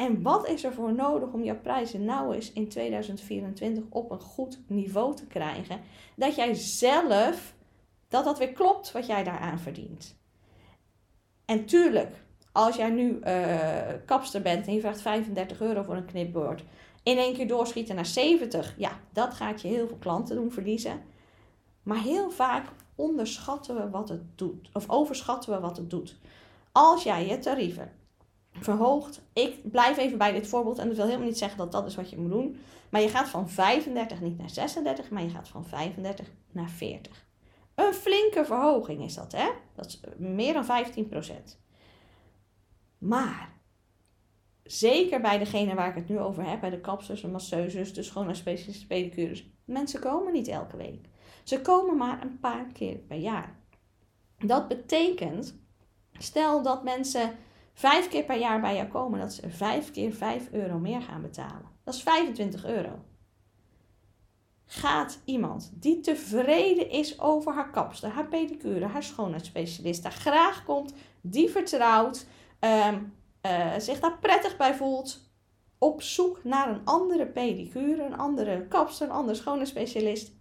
En 0.00 0.22
wat 0.22 0.48
is 0.48 0.64
er 0.64 0.72
voor 0.72 0.94
nodig 0.94 1.32
om 1.32 1.44
jouw 1.44 1.60
prijzen 1.60 2.04
nou 2.04 2.34
eens 2.34 2.52
in 2.52 2.68
2024 2.68 3.84
op 3.88 4.10
een 4.10 4.20
goed 4.20 4.58
niveau 4.66 5.16
te 5.16 5.26
krijgen? 5.26 5.80
Dat 6.16 6.34
jij 6.34 6.54
zelf, 6.54 7.54
dat 8.08 8.24
dat 8.24 8.38
weer 8.38 8.52
klopt 8.52 8.92
wat 8.92 9.06
jij 9.06 9.24
daaraan 9.24 9.58
verdient. 9.58 10.16
En 11.44 11.64
tuurlijk, 11.64 12.22
als 12.52 12.76
jij 12.76 12.90
nu 12.90 13.18
uh, 13.24 13.78
kapster 14.06 14.42
bent 14.42 14.66
en 14.66 14.74
je 14.74 14.80
vraagt 14.80 15.02
35 15.02 15.60
euro 15.60 15.82
voor 15.82 15.96
een 15.96 16.04
knipboord, 16.04 16.64
in 17.02 17.18
één 17.18 17.34
keer 17.34 17.48
doorschieten 17.48 17.94
naar 17.94 18.06
70, 18.06 18.74
ja, 18.76 19.00
dat 19.12 19.34
gaat 19.34 19.60
je 19.60 19.68
heel 19.68 19.86
veel 19.86 19.98
klanten 19.98 20.36
doen 20.36 20.52
verliezen. 20.52 21.02
Maar 21.82 22.02
heel 22.02 22.30
vaak 22.30 22.66
onderschatten 22.94 23.76
we 23.76 23.90
wat 23.90 24.08
het 24.08 24.38
doet, 24.38 24.70
of 24.72 24.88
overschatten 24.88 25.52
we 25.52 25.60
wat 25.60 25.76
het 25.76 25.90
doet. 25.90 26.16
Als 26.72 27.02
jij 27.02 27.26
je 27.26 27.38
tarieven 27.38 27.98
verhoogt. 28.52 29.22
Ik 29.32 29.70
blijf 29.70 29.96
even 29.96 30.18
bij 30.18 30.32
dit 30.32 30.46
voorbeeld 30.46 30.78
en 30.78 30.86
dat 30.86 30.96
wil 30.96 31.06
helemaal 31.06 31.26
niet 31.26 31.38
zeggen 31.38 31.58
dat 31.58 31.72
dat 31.72 31.86
is 31.86 31.94
wat 31.94 32.10
je 32.10 32.18
moet 32.18 32.30
doen. 32.30 32.60
Maar 32.90 33.00
je 33.00 33.08
gaat 33.08 33.28
van 33.28 33.48
35 33.48 34.20
niet 34.20 34.38
naar 34.38 34.50
36, 34.50 35.10
maar 35.10 35.22
je 35.22 35.30
gaat 35.30 35.48
van 35.48 35.64
35 35.64 36.30
naar 36.50 36.70
40. 36.70 37.26
Een 37.74 37.94
flinke 37.94 38.44
verhoging 38.44 39.02
is 39.02 39.14
dat, 39.14 39.32
hè? 39.32 39.48
Dat 39.74 39.86
is 39.86 40.00
meer 40.16 40.52
dan 40.52 40.64
15%. 40.64 41.58
Maar 42.98 43.52
zeker 44.62 45.20
bij 45.20 45.38
degene 45.38 45.74
waar 45.74 45.88
ik 45.88 45.94
het 45.94 46.08
nu 46.08 46.18
over 46.18 46.44
heb, 46.48 46.60
bij 46.60 46.70
de 46.70 46.80
kapsters, 46.80 47.20
de 47.20 47.28
masseuses, 47.28 47.94
de 47.94 48.02
schoonheidsspecialisten, 48.02 48.86
pedicures, 48.86 49.50
mensen 49.64 50.00
komen 50.00 50.32
niet 50.32 50.48
elke 50.48 50.76
week. 50.76 51.08
Ze 51.42 51.60
komen 51.60 51.96
maar 51.96 52.22
een 52.22 52.38
paar 52.40 52.66
keer 52.72 52.96
per 52.96 53.16
jaar. 53.16 53.58
Dat 54.38 54.68
betekent, 54.68 55.58
stel 56.18 56.62
dat 56.62 56.84
mensen 56.84 57.36
vijf 57.80 58.08
keer 58.08 58.24
per 58.24 58.38
jaar 58.38 58.60
bij 58.60 58.76
jou 58.76 58.88
komen, 58.88 59.20
dat 59.20 59.32
ze 59.32 59.50
vijf 59.50 59.90
keer 59.90 60.12
5 60.12 60.48
euro 60.52 60.78
meer 60.78 61.02
gaan 61.02 61.22
betalen. 61.22 61.68
Dat 61.84 61.94
is 61.94 62.02
25 62.02 62.64
euro. 62.64 63.04
Gaat 64.66 65.20
iemand 65.24 65.72
die 65.74 66.00
tevreden 66.00 66.90
is 66.90 67.20
over 67.20 67.52
haar 67.54 67.70
kapster, 67.70 68.08
haar 68.08 68.28
pedicure, 68.28 68.86
haar 68.86 69.02
schoonheidsspecialist, 69.02 70.02
daar 70.02 70.12
graag 70.12 70.64
komt, 70.64 70.94
die 71.20 71.50
vertrouwt, 71.50 72.26
um, 72.60 73.14
uh, 73.46 73.78
zich 73.78 74.00
daar 74.00 74.18
prettig 74.18 74.56
bij 74.56 74.74
voelt, 74.74 75.30
op 75.78 76.02
zoek 76.02 76.44
naar 76.44 76.70
een 76.70 76.84
andere 76.84 77.26
pedicure, 77.26 78.04
een 78.04 78.18
andere 78.18 78.66
kapster, 78.66 79.06
een 79.06 79.14
andere 79.14 79.36
schoonheidsspecialist, 79.36 80.32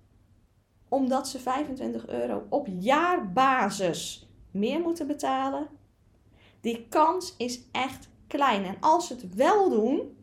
omdat 0.89 1.27
ze 1.27 1.39
25 1.39 2.07
euro 2.07 2.45
op 2.49 2.67
jaarbasis 2.79 4.29
meer 4.51 4.79
moeten 4.79 5.07
betalen, 5.07 5.78
die 6.61 6.85
kans 6.89 7.35
is 7.37 7.61
echt 7.71 8.09
klein. 8.27 8.65
En 8.65 8.77
als 8.79 9.07
ze 9.07 9.13
het 9.13 9.35
wel 9.35 9.69
doen, 9.69 10.17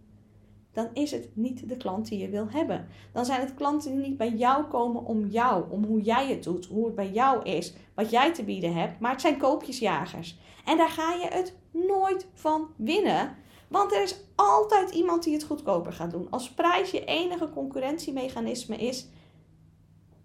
dan 0.73 0.88
is 0.93 1.11
het 1.11 1.28
niet 1.33 1.69
de 1.69 1.76
klant 1.76 2.09
die 2.09 2.19
je 2.19 2.28
wil 2.28 2.47
hebben. 2.49 2.88
Dan 3.12 3.25
zijn 3.25 3.40
het 3.40 3.55
klanten 3.55 3.90
die 3.90 4.07
niet 4.07 4.16
bij 4.16 4.33
jou 4.33 4.64
komen 4.64 5.05
om 5.05 5.26
jou, 5.26 5.71
om 5.71 5.85
hoe 5.85 6.00
jij 6.00 6.28
het 6.28 6.43
doet, 6.43 6.66
hoe 6.66 6.87
het 6.87 6.95
bij 6.95 7.11
jou 7.11 7.43
is, 7.43 7.75
wat 7.95 8.11
jij 8.11 8.33
te 8.33 8.45
bieden 8.45 8.75
hebt. 8.75 9.00
Maar 9.00 9.11
het 9.11 9.21
zijn 9.21 9.38
koopjesjagers. 9.38 10.38
En 10.64 10.76
daar 10.76 10.88
ga 10.88 11.14
je 11.14 11.28
het 11.28 11.57
nooit 11.71 12.26
van 12.35 12.69
winnen. 12.76 13.37
Want 13.69 13.93
er 13.93 14.02
is 14.02 14.21
altijd 14.35 14.90
iemand 14.90 15.23
die 15.23 15.33
het 15.33 15.45
goedkoper 15.45 15.93
gaat 15.93 16.11
doen. 16.11 16.31
Als 16.31 16.50
prijs 16.50 16.90
je 16.90 17.05
enige 17.05 17.50
concurrentiemechanisme 17.50 18.76
is, 18.76 19.09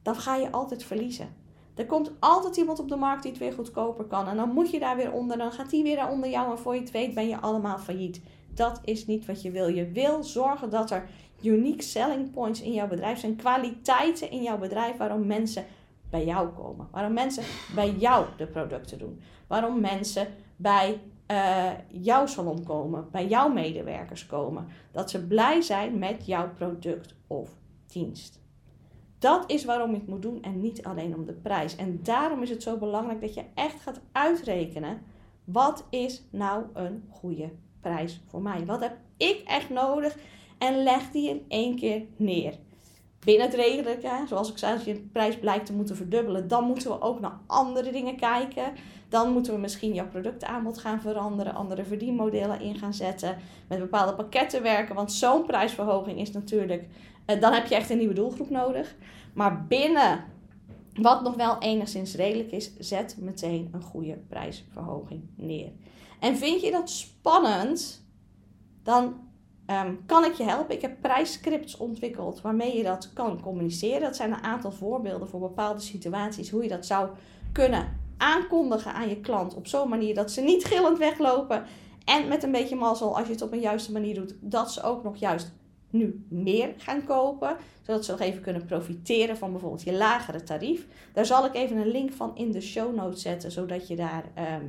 dan 0.01 0.15
ga 0.15 0.35
je 0.35 0.51
altijd 0.51 0.83
verliezen. 0.83 1.40
Er 1.75 1.85
komt 1.85 2.11
altijd 2.19 2.57
iemand 2.57 2.79
op 2.79 2.89
de 2.89 2.95
markt 2.95 3.23
die 3.23 3.31
het 3.31 3.39
weer 3.39 3.53
goedkoper 3.53 4.05
kan. 4.05 4.27
En 4.27 4.35
dan 4.35 4.53
moet 4.53 4.71
je 4.71 4.79
daar 4.79 4.95
weer 4.95 5.11
onder. 5.11 5.37
Dan 5.37 5.51
gaat 5.51 5.69
die 5.69 5.83
weer 5.83 6.07
onder 6.07 6.29
jou. 6.29 6.51
En 6.51 6.57
voor 6.57 6.73
je 6.73 6.79
het 6.79 6.91
weet 6.91 7.13
ben 7.13 7.27
je 7.27 7.39
allemaal 7.39 7.77
failliet. 7.77 8.21
Dat 8.53 8.81
is 8.83 9.05
niet 9.05 9.25
wat 9.25 9.41
je 9.41 9.51
wil. 9.51 9.67
Je 9.67 9.91
wil 9.91 10.23
zorgen 10.23 10.69
dat 10.69 10.91
er 10.91 11.09
unique 11.41 11.83
selling 11.83 12.31
points 12.31 12.61
in 12.61 12.73
jouw 12.73 12.87
bedrijf 12.87 13.19
zijn. 13.19 13.35
Kwaliteiten 13.35 14.31
in 14.31 14.41
jouw 14.41 14.57
bedrijf 14.57 14.97
waarom 14.97 15.25
mensen 15.25 15.65
bij 16.09 16.25
jou 16.25 16.49
komen. 16.49 16.87
Waarom 16.91 17.13
mensen 17.13 17.43
bij 17.75 17.91
jou 17.91 18.25
de 18.37 18.47
producten 18.47 18.97
doen. 18.97 19.21
Waarom 19.47 19.79
mensen 19.79 20.27
bij 20.55 21.01
uh, 21.31 21.69
jouw 21.87 22.25
salon 22.25 22.63
komen. 22.63 23.07
Bij 23.11 23.27
jouw 23.27 23.49
medewerkers 23.49 24.25
komen. 24.25 24.67
Dat 24.91 25.09
ze 25.09 25.27
blij 25.27 25.61
zijn 25.61 25.99
met 25.99 26.25
jouw 26.25 26.49
product 26.53 27.15
of 27.27 27.49
dienst. 27.87 28.39
Dat 29.21 29.51
is 29.51 29.65
waarom 29.65 29.91
je 29.91 29.97
het 29.97 30.07
moet 30.07 30.21
doen 30.21 30.41
en 30.41 30.61
niet 30.61 30.83
alleen 30.83 31.15
om 31.15 31.25
de 31.25 31.33
prijs. 31.33 31.75
En 31.75 31.99
daarom 32.03 32.41
is 32.41 32.49
het 32.49 32.63
zo 32.63 32.77
belangrijk 32.77 33.21
dat 33.21 33.33
je 33.33 33.43
echt 33.53 33.81
gaat 33.81 34.01
uitrekenen. 34.11 35.01
Wat 35.43 35.87
is 35.89 36.23
nou 36.31 36.63
een 36.73 37.03
goede 37.09 37.49
prijs 37.81 38.21
voor 38.27 38.41
mij? 38.41 38.65
Wat 38.65 38.79
heb 38.79 38.97
ik 39.17 39.41
echt 39.45 39.69
nodig? 39.69 40.17
En 40.57 40.83
leg 40.83 41.11
die 41.11 41.29
in 41.29 41.45
één 41.47 41.75
keer 41.75 42.05
neer. 42.15 42.57
Binnen 43.25 43.45
het 43.45 43.55
redelijke, 43.55 44.09
zoals 44.27 44.51
ik 44.51 44.57
zei, 44.57 44.73
als 44.73 44.83
je 44.83 44.93
de 44.93 44.99
prijs 44.99 45.37
blijkt 45.39 45.65
te 45.65 45.73
moeten 45.73 45.95
verdubbelen, 45.95 46.47
dan 46.47 46.63
moeten 46.63 46.91
we 46.91 47.01
ook 47.01 47.19
naar 47.19 47.39
andere 47.47 47.91
dingen 47.91 48.15
kijken. 48.15 48.73
Dan 49.09 49.31
moeten 49.31 49.53
we 49.53 49.59
misschien 49.59 49.93
jouw 49.93 50.07
productaanbod 50.07 50.77
gaan 50.77 51.01
veranderen, 51.01 51.53
andere 51.53 51.83
verdienmodellen 51.85 52.61
in 52.61 52.75
gaan 52.75 52.93
zetten, 52.93 53.37
met 53.67 53.79
bepaalde 53.79 54.13
pakketten 54.13 54.61
werken. 54.61 54.95
Want 54.95 55.11
zo'n 55.11 55.45
prijsverhoging 55.45 56.19
is 56.19 56.31
natuurlijk, 56.31 56.85
eh, 57.25 57.41
dan 57.41 57.53
heb 57.53 57.65
je 57.67 57.75
echt 57.75 57.89
een 57.89 57.97
nieuwe 57.97 58.13
doelgroep 58.13 58.49
nodig. 58.49 58.95
Maar 59.33 59.65
binnen 59.65 60.23
wat 60.93 61.21
nog 61.23 61.35
wel 61.35 61.59
enigszins 61.59 62.15
redelijk 62.15 62.51
is, 62.51 62.71
zet 62.77 63.15
meteen 63.19 63.69
een 63.71 63.81
goede 63.81 64.17
prijsverhoging 64.27 65.21
neer. 65.35 65.71
En 66.19 66.37
vind 66.37 66.61
je 66.61 66.71
dat 66.71 66.89
spannend, 66.89 68.05
dan 68.83 69.13
ehm, 69.71 69.93
kan 70.05 70.25
ik 70.25 70.33
je 70.33 70.43
helpen. 70.43 70.75
Ik 70.75 70.81
heb 70.81 71.01
prijsscripts 71.01 71.77
ontwikkeld 71.77 72.41
waarmee 72.41 72.77
je 72.77 72.83
dat 72.83 73.13
kan 73.13 73.41
communiceren. 73.41 74.01
Dat 74.01 74.15
zijn 74.15 74.31
een 74.31 74.43
aantal 74.43 74.71
voorbeelden 74.71 75.29
voor 75.29 75.39
bepaalde 75.39 75.79
situaties, 75.79 76.49
hoe 76.49 76.63
je 76.63 76.69
dat 76.69 76.85
zou 76.85 77.09
kunnen 77.51 77.99
aankondigen 78.17 78.93
aan 78.93 79.09
je 79.09 79.19
klant 79.19 79.53
op 79.55 79.67
zo'n 79.67 79.89
manier 79.89 80.15
dat 80.15 80.31
ze 80.31 80.41
niet 80.41 80.65
gillend 80.65 80.97
weglopen. 80.97 81.63
En 82.05 82.27
met 82.27 82.43
een 82.43 82.51
beetje 82.51 82.75
mazzel, 82.75 83.17
als 83.17 83.27
je 83.27 83.33
het 83.33 83.41
op 83.41 83.51
een 83.51 83.59
juiste 83.59 83.91
manier 83.91 84.15
doet, 84.15 84.35
dat 84.39 84.71
ze 84.71 84.83
ook 84.83 85.03
nog 85.03 85.15
juist 85.15 85.51
nu 85.89 86.25
meer 86.29 86.73
gaan 86.77 87.03
kopen, 87.03 87.55
zodat 87.81 88.05
ze 88.05 88.11
nog 88.11 88.19
even 88.19 88.41
kunnen 88.41 88.65
profiteren 88.65 89.37
van 89.37 89.51
bijvoorbeeld 89.51 89.83
je 89.83 89.93
lagere 89.93 90.43
tarief. 90.43 90.87
Daar 91.13 91.25
zal 91.25 91.45
ik 91.45 91.55
even 91.55 91.77
een 91.77 91.91
link 91.91 92.13
van 92.13 92.31
in 92.35 92.51
de 92.51 92.61
show 92.61 92.95
notes 92.95 93.21
zetten, 93.21 93.51
zodat 93.51 93.87
je 93.87 93.95
daar 93.95 94.23
ehm, 94.33 94.65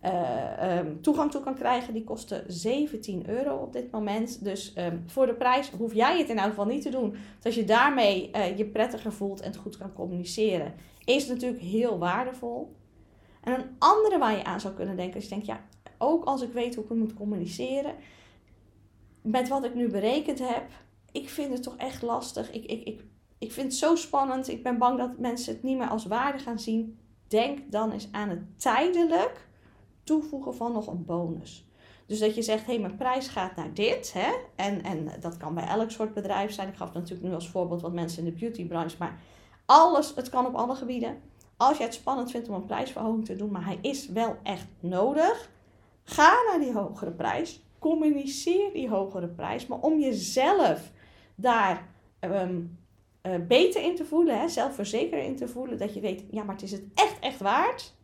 eh, 0.00 0.78
ehm, 0.78 1.00
toegang 1.00 1.30
toe 1.30 1.40
kan 1.40 1.54
krijgen. 1.54 1.92
Die 1.92 2.04
kosten 2.04 2.44
17 2.46 3.28
euro 3.28 3.56
op 3.56 3.72
dit 3.72 3.90
moment. 3.90 4.44
Dus 4.44 4.72
ehm, 4.72 4.96
voor 5.06 5.26
de 5.26 5.34
prijs 5.34 5.70
hoef 5.70 5.94
jij 5.94 6.18
het 6.18 6.28
in 6.28 6.38
elk 6.38 6.48
geval 6.48 6.66
niet 6.66 6.82
te 6.82 6.90
doen. 6.90 7.10
Want 7.10 7.44
als 7.44 7.54
je 7.54 7.64
daarmee 7.64 8.30
uh, 8.36 8.58
je 8.58 8.66
prettiger 8.66 9.12
voelt 9.12 9.40
en 9.40 9.46
het 9.46 9.56
goed 9.56 9.76
kan 9.76 9.92
communiceren, 9.92 10.74
is 11.04 11.22
het 11.22 11.32
natuurlijk 11.32 11.62
heel 11.62 11.98
waardevol. 11.98 12.76
En 13.42 13.54
een 13.54 13.66
andere 13.78 14.18
waar 14.18 14.36
je 14.36 14.44
aan 14.44 14.60
zou 14.60 14.74
kunnen 14.74 14.96
denken, 14.96 15.14
als 15.14 15.24
je 15.24 15.30
denkt, 15.30 15.46
ja, 15.46 15.64
ook 15.98 16.24
als 16.24 16.42
ik 16.42 16.52
weet 16.52 16.74
hoe 16.74 16.84
ik 16.84 16.90
moet 16.90 17.14
communiceren, 17.14 17.94
met 19.22 19.48
wat 19.48 19.64
ik 19.64 19.74
nu 19.74 19.88
berekend 19.88 20.38
heb, 20.38 20.66
ik 21.12 21.28
vind 21.28 21.52
het 21.52 21.62
toch 21.62 21.76
echt 21.76 22.02
lastig. 22.02 22.52
Ik, 22.52 22.64
ik, 22.64 22.82
ik, 22.82 23.04
ik 23.38 23.52
vind 23.52 23.66
het 23.66 23.76
zo 23.76 23.94
spannend. 23.94 24.48
Ik 24.48 24.62
ben 24.62 24.78
bang 24.78 24.98
dat 24.98 25.18
mensen 25.18 25.52
het 25.52 25.62
niet 25.62 25.78
meer 25.78 25.88
als 25.88 26.06
waarde 26.06 26.38
gaan 26.38 26.58
zien. 26.58 26.98
Denk 27.28 27.72
dan 27.72 27.92
eens 27.92 28.08
aan 28.12 28.28
het 28.28 28.60
tijdelijk 28.60 29.47
toevoegen 30.08 30.54
van 30.54 30.72
nog 30.72 30.86
een 30.86 31.04
bonus. 31.04 31.66
Dus 32.06 32.18
dat 32.18 32.34
je 32.34 32.42
zegt, 32.42 32.66
hé, 32.66 32.72
hey, 32.72 32.80
mijn 32.80 32.96
prijs 32.96 33.28
gaat 33.28 33.56
naar 33.56 33.74
dit. 33.74 34.12
Hè? 34.12 34.32
En, 34.56 34.82
en 34.82 35.08
dat 35.20 35.36
kan 35.36 35.54
bij 35.54 35.66
elk 35.66 35.90
soort 35.90 36.14
bedrijf 36.14 36.52
zijn. 36.52 36.68
Ik 36.68 36.76
gaf 36.76 36.92
natuurlijk 36.92 37.28
nu 37.28 37.34
als 37.34 37.48
voorbeeld 37.48 37.80
wat 37.80 37.92
mensen 37.92 38.24
in 38.24 38.32
de 38.32 38.38
beautybranche. 38.38 38.96
Maar 38.98 39.20
alles, 39.66 40.14
het 40.14 40.28
kan 40.28 40.46
op 40.46 40.54
alle 40.54 40.74
gebieden. 40.74 41.20
Als 41.56 41.76
je 41.76 41.84
het 41.84 41.94
spannend 41.94 42.30
vindt 42.30 42.48
om 42.48 42.54
een 42.54 42.64
prijsverhoging 42.64 43.24
te 43.24 43.36
doen, 43.36 43.50
maar 43.50 43.64
hij 43.64 43.78
is 43.80 44.08
wel 44.08 44.36
echt 44.42 44.66
nodig. 44.80 45.50
Ga 46.04 46.34
naar 46.50 46.60
die 46.60 46.72
hogere 46.72 47.12
prijs 47.12 47.62
communiceer 47.78 48.72
die 48.72 48.88
hogere 48.88 49.28
prijs. 49.28 49.66
Maar 49.66 49.80
om 49.80 50.00
jezelf 50.00 50.92
daar 51.34 51.88
ehm, 52.18 52.60
eh, 53.20 53.34
beter 53.48 53.82
in 53.82 53.96
te 53.96 54.04
voelen, 54.04 54.40
hè, 54.40 54.48
zelfverzeker 54.48 55.18
in 55.18 55.36
te 55.36 55.48
voelen, 55.48 55.78
dat 55.78 55.94
je 55.94 56.00
weet, 56.00 56.24
ja, 56.30 56.42
maar 56.42 56.54
het 56.54 56.64
is 56.64 56.72
het 56.72 56.84
echt, 56.94 57.18
echt 57.20 57.40
waard. 57.40 57.94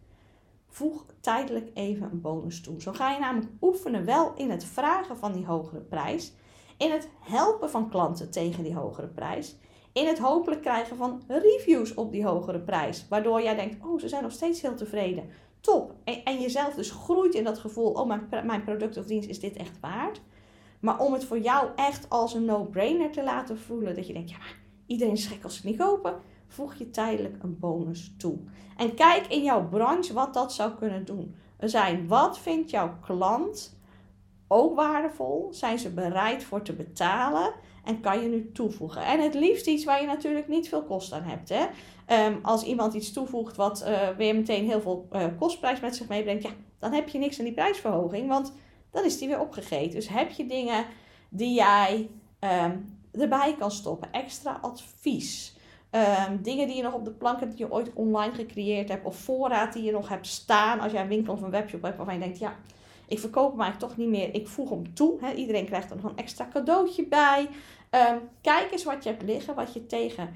Voeg 0.75 1.05
tijdelijk 1.21 1.71
even 1.75 2.11
een 2.11 2.21
bonus 2.21 2.61
toe. 2.61 2.81
Zo 2.81 2.93
ga 2.93 3.11
je 3.13 3.19
namelijk 3.19 3.51
oefenen 3.61 4.05
wel 4.05 4.33
in 4.37 4.51
het 4.51 4.65
vragen 4.65 5.17
van 5.17 5.33
die 5.33 5.45
hogere 5.45 5.81
prijs. 5.81 6.33
In 6.77 6.91
het 6.91 7.09
helpen 7.21 7.71
van 7.71 7.89
klanten 7.89 8.31
tegen 8.31 8.65
die 8.65 8.75
hogere 8.75 9.07
prijs. 9.07 9.57
In 9.93 10.07
het 10.07 10.19
hopelijk 10.19 10.61
krijgen 10.61 10.97
van 10.97 11.23
reviews 11.29 11.95
op 11.95 12.13
die 12.13 12.25
hogere 12.25 12.61
prijs. 12.61 13.07
Waardoor 13.09 13.43
jij 13.43 13.55
denkt, 13.55 13.85
oh, 13.85 14.01
ze 14.01 14.09
zijn 14.09 14.23
nog 14.23 14.33
steeds 14.33 14.61
heel 14.61 14.75
tevreden 14.75 15.29
top. 15.61 15.95
En, 16.05 16.25
en 16.25 16.41
jezelf 16.41 16.75
dus 16.75 16.91
groeit 16.91 17.35
in 17.35 17.45
dat 17.45 17.59
gevoel, 17.59 17.93
oh 17.93 18.07
mijn, 18.07 18.29
mijn 18.45 18.65
product 18.65 18.97
of 18.97 19.07
dienst 19.07 19.29
is 19.29 19.41
dit 19.41 19.57
echt 19.57 19.81
waard. 19.81 20.21
Maar 20.81 20.99
om 20.99 21.13
het 21.13 21.25
voor 21.25 21.39
jou 21.39 21.69
echt 21.77 22.11
als 22.11 22.35
een 22.35 22.45
no-brainer 22.45 23.11
te 23.11 23.23
laten 23.23 23.59
voelen, 23.59 23.95
dat 23.95 24.07
je 24.07 24.13
denkt, 24.13 24.31
ja 24.31 24.39
maar 24.39 24.57
iedereen 24.87 25.15
is 25.15 25.43
als 25.43 25.55
ze 25.55 25.61
het 25.61 25.71
niet 25.71 25.79
kopen, 25.79 26.15
voeg 26.55 26.75
je 26.75 26.91
tijdelijk 26.91 27.43
een 27.43 27.59
bonus 27.59 28.15
toe. 28.19 28.39
En 28.77 28.95
kijk 28.95 29.27
in 29.27 29.43
jouw 29.43 29.69
branche 29.69 30.13
wat 30.13 30.35
dat 30.35 30.53
zou 30.53 30.73
kunnen 30.73 31.05
doen. 31.05 31.35
Er 31.57 31.69
zijn, 31.69 32.09
wat 32.09 32.39
vindt 32.39 32.71
jouw 32.71 32.97
klant 33.01 33.79
ook 34.49 34.75
waardevol? 34.75 35.49
Zijn 35.51 35.79
ze 35.79 35.91
bereid 35.91 36.45
voor 36.45 36.63
te 36.63 36.73
betalen? 36.73 37.53
En 37.85 38.01
kan 38.01 38.23
je 38.23 38.29
nu 38.29 38.53
toevoegen? 38.53 39.05
En 39.05 39.21
het 39.21 39.35
liefst 39.35 39.67
iets 39.67 39.85
waar 39.85 40.01
je 40.01 40.07
natuurlijk 40.07 40.49
niet 40.49 40.69
veel 40.69 40.83
kost 40.83 41.13
aan 41.13 41.23
hebt. 41.23 41.49
Hè? 41.49 41.67
Ehm, 42.07 42.35
als 42.43 42.63
iemand 42.63 42.95
iets 42.95 43.13
toevoegt 43.13 43.57
wat 43.57 43.85
uh, 43.87 44.09
weer 44.09 44.35
meteen 44.35 44.65
heel 44.65 44.81
veel 44.81 45.09
uh, 45.13 45.27
kostprijs 45.39 45.81
met 45.81 45.97
zich 45.97 46.09
meebrengt, 46.09 46.43
ja, 46.43 46.51
dan 46.79 46.93
heb 46.93 47.09
je 47.09 47.19
niks 47.19 47.39
aan 47.39 47.45
die 47.45 47.55
prijsverhoging, 47.55 48.29
want 48.29 48.53
dan 48.91 49.05
is 49.05 49.19
die 49.19 49.29
weer 49.29 49.41
opgegeten. 49.41 49.95
Dus 49.95 50.09
heb 50.09 50.31
je 50.31 50.47
dingen 50.47 50.85
die 51.29 51.55
jij 51.55 52.11
ehm, 52.39 52.77
erbij 53.13 53.55
kan 53.59 53.71
stoppen, 53.71 54.13
extra 54.13 54.59
advies. 54.63 55.54
Ehm, 55.95 56.43
dingen 56.43 56.67
die 56.67 56.77
je 56.77 56.83
nog 56.83 56.95
op 56.95 57.05
de 57.05 57.11
plank 57.11 57.41
hebt, 57.41 57.57
die 57.57 57.67
je 57.67 57.73
ooit 57.73 57.93
online 57.93 58.35
gecreëerd 58.35 58.89
hebt, 58.89 59.05
of 59.05 59.17
voorraad 59.17 59.73
die 59.73 59.83
je 59.83 59.93
nog 59.93 60.09
hebt 60.09 60.27
staan 60.27 60.81
als 60.81 60.93
jij 60.93 61.03
een 61.03 61.09
winkel 61.09 61.33
of 61.33 61.43
een 61.43 61.51
webshop 61.51 61.83
hebt 61.83 61.97
waarvan 61.97 62.15
je 62.15 62.21
denkt, 62.21 62.39
ja, 62.39 62.57
ik 63.07 63.19
verkoop 63.19 63.51
hem 63.51 63.61
eigenlijk 63.61 63.93
toch 63.93 64.05
niet 64.05 64.09
meer, 64.09 64.35
ik 64.35 64.49
voeg 64.49 64.71
hem 64.71 64.95
toe. 64.95 65.35
Iedereen 65.35 65.67
krijgt 65.67 65.91
er 65.91 65.97
nog 65.97 66.05
een 66.05 66.17
extra 66.17 66.49
cadeautje 66.53 67.07
bij. 67.07 67.49
kijk 68.41 68.73
eens 68.73 68.85
wat 68.85 69.05
je 69.05 69.11
hebt 69.11 69.23
liggen, 69.23 69.55
wat 69.55 69.75
je 69.75 69.87
tegen 69.87 70.35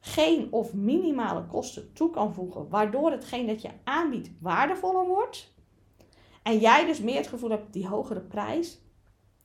geen 0.00 0.48
of 0.50 0.74
minimale 0.74 1.46
kosten 1.46 1.92
toe 1.92 2.10
kan 2.10 2.34
voegen, 2.34 2.68
waardoor 2.68 3.10
hetgeen 3.10 3.46
dat 3.46 3.62
je 3.62 3.70
aanbiedt 3.84 4.30
waardevoller 4.40 5.06
wordt. 5.06 5.52
En 6.42 6.58
jij 6.58 6.86
dus 6.86 7.00
meer 7.00 7.16
het 7.16 7.26
gevoel 7.28 7.50
hebt, 7.50 7.72
die 7.72 7.88
hogere 7.88 8.20
prijs 8.20 8.78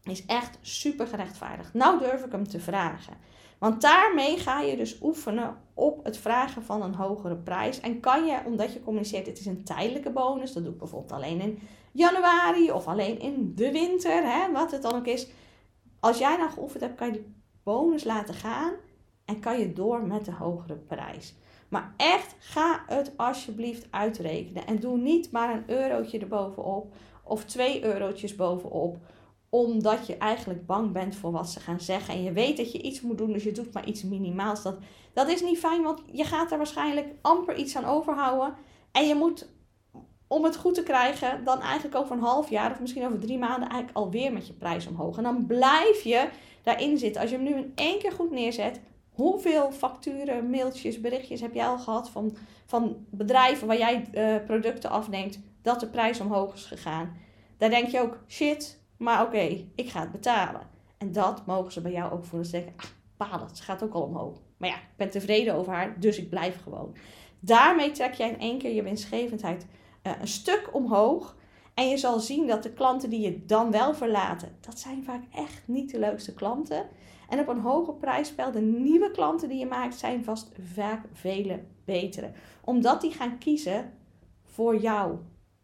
is 0.04 0.26
echt 0.26 0.58
super 0.62 1.08
gerechtvaardigd. 1.08 1.74
Nou 1.74 2.00
durf 2.00 2.24
ik 2.24 2.32
hem 2.32 2.48
te 2.48 2.60
vragen. 2.60 3.14
Want 3.58 3.82
daarmee 3.82 4.38
ga 4.38 4.62
je 4.62 4.78
dus 4.78 5.02
oefenen 5.02 5.58
op 5.74 6.04
het 6.04 6.18
vragen 6.18 6.64
van 6.64 6.82
een 6.82 6.96
hogere 6.96 7.36
prijs. 7.36 7.80
En 7.80 8.00
kan 8.00 8.26
je, 8.26 8.40
omdat 8.46 8.74
je 8.74 8.84
communiceert, 8.84 9.26
het 9.26 9.40
is 9.40 9.46
een 9.46 9.64
tijdelijke 9.64 10.10
bonus. 10.10 10.54
Dat 10.54 10.64
doe 10.64 10.72
ik 10.74 10.80
bijvoorbeeld 10.80 11.12
alleen 11.12 11.42
in 11.42 11.60
januari 11.92 12.72
of 12.72 12.88
alleen 12.88 13.20
in 13.20 13.52
de 13.56 13.72
winter, 13.72 14.24
hè, 14.24 14.52
wat 14.52 14.72
het 14.72 14.82
dan 14.82 14.96
ook 14.96 15.08
is. 15.08 15.28
Als 16.00 16.18
jij 16.18 16.38
nou 16.38 16.50
geoefend 16.50 16.84
hebt, 16.84 16.96
kan 16.96 17.08
je 17.08 17.14
die 17.14 17.36
bonus 17.64 18.04
laten 18.04 18.34
gaan 18.34 18.74
en 19.26 19.40
kan 19.40 19.60
je 19.60 19.74
door 19.74 20.08
met 20.08 20.26
de 20.26 20.34
hogere 20.34 20.76
prijs. 20.76 21.36
Maar 21.70 21.94
echt, 21.98 22.36
ga 22.40 22.84
het 22.88 23.12
alsjeblieft 23.16 23.88
uitrekenen. 23.90 24.68
En 24.68 24.80
doe 24.80 24.98
niet 24.98 25.32
maar 25.32 25.54
een 25.54 25.64
eurotje 25.70 26.20
erbovenop 26.20 26.94
of 27.24 27.46
twee 27.46 27.84
eurotjes 27.84 28.36
bovenop. 28.36 28.98
Omdat 29.50 30.08
je 30.08 30.18
eigenlijk 30.18 30.66
bang 30.66 30.92
bent 30.92 31.16
voor 31.16 31.32
wat 31.32 31.50
ze 31.50 31.60
gaan 31.60 31.80
zeggen. 31.80 32.14
En 32.14 32.24
je 32.24 32.32
weet 32.32 32.58
dat 32.58 32.72
je 32.72 32.82
iets 32.82 33.02
moet 33.02 33.18
doen, 33.18 33.34
dus 33.34 33.44
je 33.44 33.52
doet 33.52 33.74
maar 33.74 33.88
iets 33.88 34.04
minimaals. 34.04 34.64
Dat, 34.64 34.78
dat 35.14 35.30
is 35.30 35.42
niet 35.42 35.60
fijn, 35.60 35.84
want 35.84 36.02
je 36.12 36.24
gaat 36.24 36.52
er 36.52 36.58
waarschijnlijk 36.58 37.08
amper 37.22 37.56
iets 37.56 37.76
aan 37.76 37.86
overhouden. 37.86 38.54
En 38.92 39.08
je 39.08 39.16
moet, 39.16 39.50
om 40.28 40.44
het 40.44 40.58
goed 40.58 40.74
te 40.74 40.84
krijgen, 40.84 41.44
dan 41.44 41.62
eigenlijk 41.62 41.96
over 41.96 42.16
een 42.16 42.24
half 42.24 42.50
jaar 42.50 42.72
of 42.72 42.80
misschien 42.80 43.06
over 43.06 43.20
drie 43.20 43.38
maanden 43.38 43.70
eigenlijk 43.70 43.98
alweer 43.98 44.34
met 44.34 44.48
je 44.48 44.54
prijs 44.54 44.88
omhoog. 44.88 45.18
En 45.18 45.24
dan 45.24 45.46
blijf 45.46 46.02
je 46.04 46.30
daarin 46.64 46.98
zit. 46.98 47.18
Als 47.18 47.30
je 47.30 47.36
hem 47.36 47.46
nu 47.46 47.56
in 47.56 47.72
één 47.76 48.00
keer 48.00 48.12
goed 48.12 48.32
neerzet, 48.32 48.80
hoeveel 49.18 49.72
facturen, 49.72 50.50
mailtjes, 50.50 51.02
berichtjes 51.02 51.42
heb 51.42 51.54
jij 51.54 51.68
al 51.68 51.78
gehad 51.78 52.10
van, 52.10 52.38
van 52.66 53.06
bedrijven 53.10 53.68
waar 53.68 53.78
jij 53.78 54.08
uh, 54.14 54.46
producten 54.46 54.90
afneemt, 54.90 55.40
dat 55.62 55.80
de 55.80 55.88
prijs 55.88 56.20
omhoog 56.20 56.54
is 56.54 56.66
gegaan? 56.66 57.18
Daar 57.58 57.70
denk 57.70 57.88
je 57.88 58.02
ook, 58.02 58.20
shit, 58.28 58.82
maar 58.98 59.26
oké, 59.26 59.66
ik 59.76 59.90
ga 59.90 60.00
het 60.00 60.12
betalen. 60.12 60.62
En 60.98 61.12
dat 61.12 61.46
mogen 61.46 61.72
ze 61.72 61.82
bij 61.82 61.92
jou 61.92 62.12
ook 62.12 62.26
voelen. 62.26 62.48
Ze 62.48 62.52
denken, 62.52 62.74
ah, 62.78 62.86
palen, 63.18 63.48
het 63.48 63.60
gaat 63.60 63.84
ook 63.84 63.94
al 63.94 64.02
omhoog. 64.02 64.42
Maar 64.58 64.70
ja, 64.70 64.76
ik 64.76 64.96
ben 64.96 65.10
tevreden 65.10 65.56
over 65.56 65.74
haar, 65.74 66.00
dus 66.00 66.18
ik 66.18 66.30
blijf 66.30 66.62
gewoon. 66.64 66.96
Daarmee 67.40 67.92
trek 67.92 68.14
jij 68.14 68.30
in 68.30 68.40
één 68.40 68.58
keer 68.58 68.74
je 68.74 68.84
winstgevendheid 68.84 69.66
uh, 70.04 70.14
een 70.20 70.28
stuk 70.28 70.70
omhoog. 70.72 71.36
En 71.74 71.90
je 71.90 71.98
zal 71.98 72.20
zien 72.20 72.48
dat 72.48 72.64
de 72.64 72.74
klanten 72.74 73.10
die 73.10 73.20
je 73.20 73.46
dan 73.46 73.72
wel 73.72 73.94
verlaten, 73.94 74.58
dat 74.60 74.80
zijn 74.80 75.04
vaak 75.04 75.24
echt 75.34 75.64
niet 75.66 75.92
de 75.92 76.00
leukste 76.00 76.34
klanten. 76.34 76.88
En 77.30 77.40
op 77.40 77.48
een 77.48 77.60
hoger 77.60 77.94
prijsspel, 77.94 78.52
de 78.52 78.62
nieuwe 78.62 79.12
klanten 79.12 79.50
die 79.50 79.60
je 79.60 79.66
maakt, 79.66 79.98
zijn 79.98 80.24
vast 80.24 80.52
vaak 80.74 81.06
vele 81.14 81.64
betere. 81.86 82.32
Omdat 82.64 83.02
die 83.02 83.12
gaan 83.12 83.38
kiezen 83.38 83.94
voor 84.44 84.78
jou, 84.78 85.18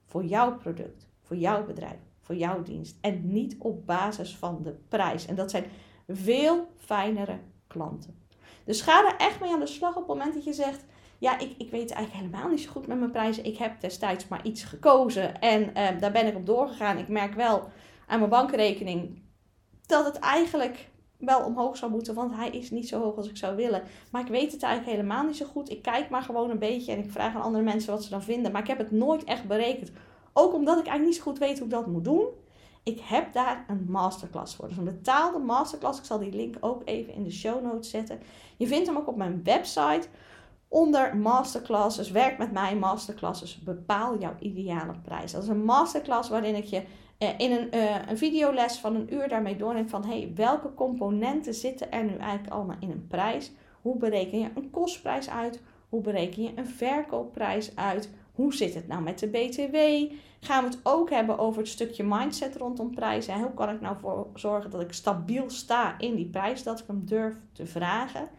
voor 0.06 0.25
jouw 0.25 0.58
product, 0.58 1.10
voor 1.22 1.38
jouw 1.38 1.66
bedrijf, 1.66 2.00
voor 2.24 2.36
jouw 2.36 2.63
dienst. 2.63 2.98
En 3.01 3.34
niet 3.34 3.56
op 3.60 3.86
basis 3.86 4.36
van 4.36 4.60
de 4.63 4.75
prijs. 4.89 5.25
En 5.25 5.36
dat 5.36 5.51
zijn 5.51 5.65
veel 6.08 6.68
fijnere 6.77 7.39
klanten. 7.68 8.22
Dus 8.65 8.82
ga 8.82 9.06
er 9.06 9.15
echt 9.18 9.39
mee 9.39 9.51
aan 9.51 9.60
de 9.60 9.68
slag 9.68 9.96
op 9.96 10.08
het 10.08 10.08
moment 10.08 10.34
dat 10.34 10.44
je 10.44 10.53
zegt: 10.53 10.86
Ja, 11.18 11.39
ik, 11.39 11.56
ik 11.58 11.72
weet 11.72 11.92
eigenlijk 11.92 12.25
helemaal 12.25 12.50
niet 12.50 12.62
zo 12.62 12.72
goed 12.72 12.88
met 12.88 13.00
mijn 13.00 13.12
prijzen. 13.12 13.46
Ik 13.46 13.58
heb 13.58 13.82
destijds 13.82 14.27
maar 14.27 14.46
iets 14.46 14.63
gekozen 14.63 15.39
en 15.39 15.75
eh, 15.75 16.00
daar 16.00 16.12
ben 16.12 16.27
ik 16.27 16.36
op 16.36 16.46
doorgegaan. 16.46 16.98
Ik 16.98 17.08
merk 17.08 17.34
wel 17.34 17.70
aan 18.08 18.18
mijn 18.20 18.32
bankrekening 18.32 19.22
dat 19.86 20.06
het 20.06 20.20
eigenlijk 20.20 20.92
wel 21.18 21.46
omhoog 21.46 21.77
zou 21.77 21.92
moeten, 21.92 22.13
want 22.13 22.36
hij 22.36 22.50
is 22.50 22.72
niet 22.72 22.88
zo 22.88 23.01
hoog 23.01 23.15
als 23.15 23.30
ik 23.30 23.38
zou 23.38 23.56
willen. 23.56 23.84
Maar 24.12 24.22
ik 24.22 24.27
weet 24.27 24.51
het 24.51 24.63
eigenlijk 24.63 24.98
helemaal 24.98 25.25
niet 25.25 25.38
zo 25.38 25.46
goed. 25.46 25.70
Ik 25.70 25.82
kijk 25.82 26.10
maar 26.10 26.22
gewoon 26.22 26.50
een 26.50 26.60
beetje 26.60 26.92
en 26.92 27.00
ik 27.00 27.12
vraag 27.12 27.36
aan 27.36 27.42
andere 27.42 27.63
mensen 27.63 27.94
wat 27.94 28.03
ze 28.03 28.10
dan 28.10 28.24
vinden. 28.24 28.51
Maar 28.51 28.62
ik 28.62 28.68
heb 28.68 28.77
het 28.77 28.92
nooit 28.92 29.24
echt 29.24 29.48
berekend. 29.48 29.92
Ook 30.34 30.54
omdat 30.54 30.80
ik 30.80 30.86
eigenlijk 30.86 31.06
niet 31.06 31.16
zo 31.16 31.32
goed 31.32 31.40
weet 31.40 31.58
hoe 31.58 31.68
ik 31.68 31.74
dat 31.74 31.88
moet 31.88 32.04
doen. 32.04 32.28
Ik 32.84 33.00
heb 33.04 33.34
daar 33.34 33.66
een 33.68 33.86
masterclass 33.90 34.56
voor. 34.56 34.68
Dus 34.68 34.78
een 34.78 34.84
betaalde 34.84 35.40
masterclass. 35.40 36.00
Ik 36.00 36.06
zal 36.06 36.20
die 36.20 36.34
link 36.34 36.56
ook 36.60 36.82
even 36.86 37.13
in 37.13 37.24
de 37.24 37.32
show 37.32 37.63
notes 37.63 37.90
zetten. 37.90 38.20
Je 38.58 38.68
vindt 38.68 38.88
hem 38.88 38.98
ook 38.98 39.08
op 39.08 39.16
mijn 39.16 39.44
website. 39.44 40.08
Onder 40.68 41.18
masterclasses, 41.18 42.12
werk 42.12 42.38
met 42.38 42.52
mij, 42.52 42.75
masterclasses, 42.75 43.60
bepaal 43.60 44.20
jouw 44.20 44.36
ideale 44.40 44.94
prijs. 45.04 45.32
Dat 45.32 45.44
is 45.44 45.50
een 45.50 45.66
masterclass 45.66 46.30
waarin 46.30 46.56
ik 46.56 46.66
je 46.66 46.84
eh, 47.18 47.30
in 47.38 47.52
een, 47.52 47.75
uh, 47.75 48.08
een 48.08 48.18
videoles 48.18 48.78
van 48.78 48.96
een 48.96 49.13
uur 49.13 49.28
daarmee 49.28 49.56
doorneem 49.56 49.90
van 49.90 50.06
hey, 50.06 50.32
welke 50.36 50.74
componenten 50.74 51.54
zitten 51.54 51.92
er 51.92 52.04
nu 52.04 52.16
eigenlijk 52.16 52.54
allemaal 52.54 52.75
in 52.80 52.92
een 52.92 53.08
prijs? 53.08 53.52
Hoe 53.82 53.98
bereken 53.98 54.40
je 54.40 54.50
een 54.56 54.70
kostprijs 54.70 55.30
uit? 55.30 55.62
Hoe 55.90 56.02
bereken 56.02 56.44
je 56.44 56.52
een 56.56 56.68
verkoopprijs 56.68 57.75
uit? 57.75 58.10
Hoe 58.34 58.54
zit 58.54 58.74
het 58.74 58.88
nou 58.88 59.02
met 59.02 59.20
de 59.20 59.28
BTW? 59.28 59.75
Gaan 60.40 60.63
we 60.63 60.70
het 60.70 60.80
ook 60.84 61.10
hebben 61.10 61.38
over 61.38 61.62
het 61.62 61.70
stukje 61.70 62.04
mindset 62.04 62.56
rondom 62.56 62.96
prijzen. 62.96 63.40
Hoe 63.40 63.54
kan 63.54 63.70
ik 63.70 63.82
nou 63.82 63.98
voor 64.00 64.28
zorgen 64.34 64.70
dat 64.70 64.82
ik 64.82 64.94
stabiel 64.94 65.50
sta 65.50 66.00
in 66.00 66.16
die 66.16 66.25
prijs, 66.25 66.63
dat 66.63 66.80
ik 66.80 66.88
hem 66.88 67.06
durf 67.06 67.36
te 67.52 67.66
vragen? 67.66 68.30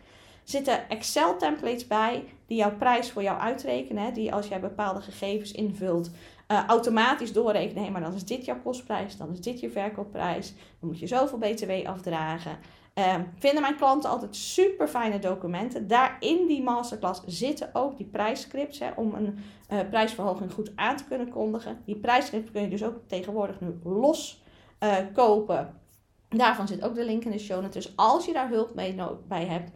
Zitten 0.44 0.88
Excel 0.88 1.36
templates 1.36 1.86
bij 1.86 2.24
die 2.46 2.56
jouw 2.56 2.76
prijs 2.76 3.10
voor 3.10 3.22
jou 3.22 3.38
uitrekenen, 3.38 4.14
die 4.14 4.32
als 4.34 4.48
jij 4.48 4.60
bepaalde 4.60 5.00
gegevens 5.00 5.52
invult, 5.52 6.10
uh, 6.54 6.66
automatisch 6.66 7.32
doorrekenen. 7.32 7.82
Hey, 7.82 7.92
maar 7.92 8.00
dan 8.00 8.14
is 8.14 8.25
dit 8.25 8.44
jouw 8.44 8.61
kostprijs, 8.62 9.16
dan 9.16 9.32
is 9.32 9.40
dit 9.40 9.61
je 9.61 9.70
verkoopprijs, 9.70 10.54
dan 10.80 10.88
moet 10.88 10.99
je 10.99 11.06
zoveel 11.06 11.38
BTW 11.38 11.87
afdragen. 11.87 12.58
Uh, 12.94 13.14
vinden 13.38 13.62
mijn 13.62 13.76
klanten 13.76 14.11
altijd 14.11 14.37
super 14.37 14.88
fijne 14.88 15.18
documenten. 15.18 15.88
Daar 15.88 16.16
in 16.20 16.46
die 16.46 16.62
masterclass 16.62 17.23
zitten 17.26 17.70
ook 17.73 17.96
die 17.96 18.06
prijsscripts 18.06 18.78
hè, 18.78 18.90
om 18.96 19.14
een 19.14 19.38
uh, 19.73 19.78
prijsverhoging 19.90 20.52
goed 20.52 20.73
aan 20.75 20.96
te 20.96 21.04
kunnen 21.04 21.28
kondigen. 21.28 21.82
Die 21.84 21.96
prijsscripts 21.96 22.50
kun 22.50 22.62
je 22.62 22.68
dus 22.68 22.84
ook 22.84 22.96
tegenwoordig 23.06 23.61
nu 23.61 23.78
los 23.84 24.42
uh, 24.80 24.96
kopen. 25.12 25.80
Daarvan 26.28 26.68
zit 26.68 26.82
ook 26.82 26.94
de 26.94 27.04
link 27.04 27.25
in 27.25 27.30
de 27.30 27.38
show 27.38 27.62
notes. 27.62 27.84
Dus 27.84 27.96
als 27.96 28.26
je 28.26 28.32
daar 28.32 28.49
hulp 28.49 28.75
mee 28.75 28.96
bij 29.28 29.46
hebt, 29.46 29.70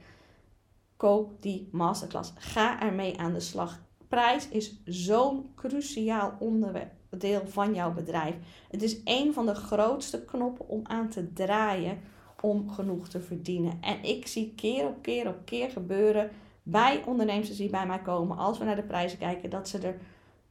koop 0.96 1.42
die 1.42 1.68
masterclass. 1.72 2.32
Ga 2.36 2.80
ermee 2.80 3.18
aan 3.18 3.32
de 3.32 3.40
slag. 3.40 3.80
Prijs 4.08 4.48
is 4.48 4.80
zo'n 4.84 5.50
cruciaal 5.54 6.36
onderdeel 6.38 7.42
van 7.46 7.74
jouw 7.74 7.92
bedrijf. 7.92 8.34
Het 8.70 8.82
is 8.82 9.00
een 9.04 9.32
van 9.32 9.46
de 9.46 9.54
grootste 9.54 10.24
knoppen 10.24 10.68
om 10.68 10.80
aan 10.82 11.08
te 11.08 11.32
draaien 11.32 12.00
om 12.40 12.70
genoeg 12.70 13.08
te 13.08 13.20
verdienen. 13.20 13.78
En 13.80 14.02
ik 14.02 14.26
zie 14.26 14.52
keer 14.56 14.86
op 14.86 15.02
keer 15.02 15.28
op 15.28 15.44
keer 15.44 15.70
gebeuren 15.70 16.30
bij 16.62 17.02
ondernemers 17.06 17.56
die 17.56 17.70
bij 17.70 17.86
mij 17.86 18.00
komen, 18.00 18.36
als 18.36 18.58
we 18.58 18.64
naar 18.64 18.76
de 18.76 18.82
prijzen 18.82 19.18
kijken, 19.18 19.50
dat 19.50 19.68
ze 19.68 19.78
er 19.78 19.98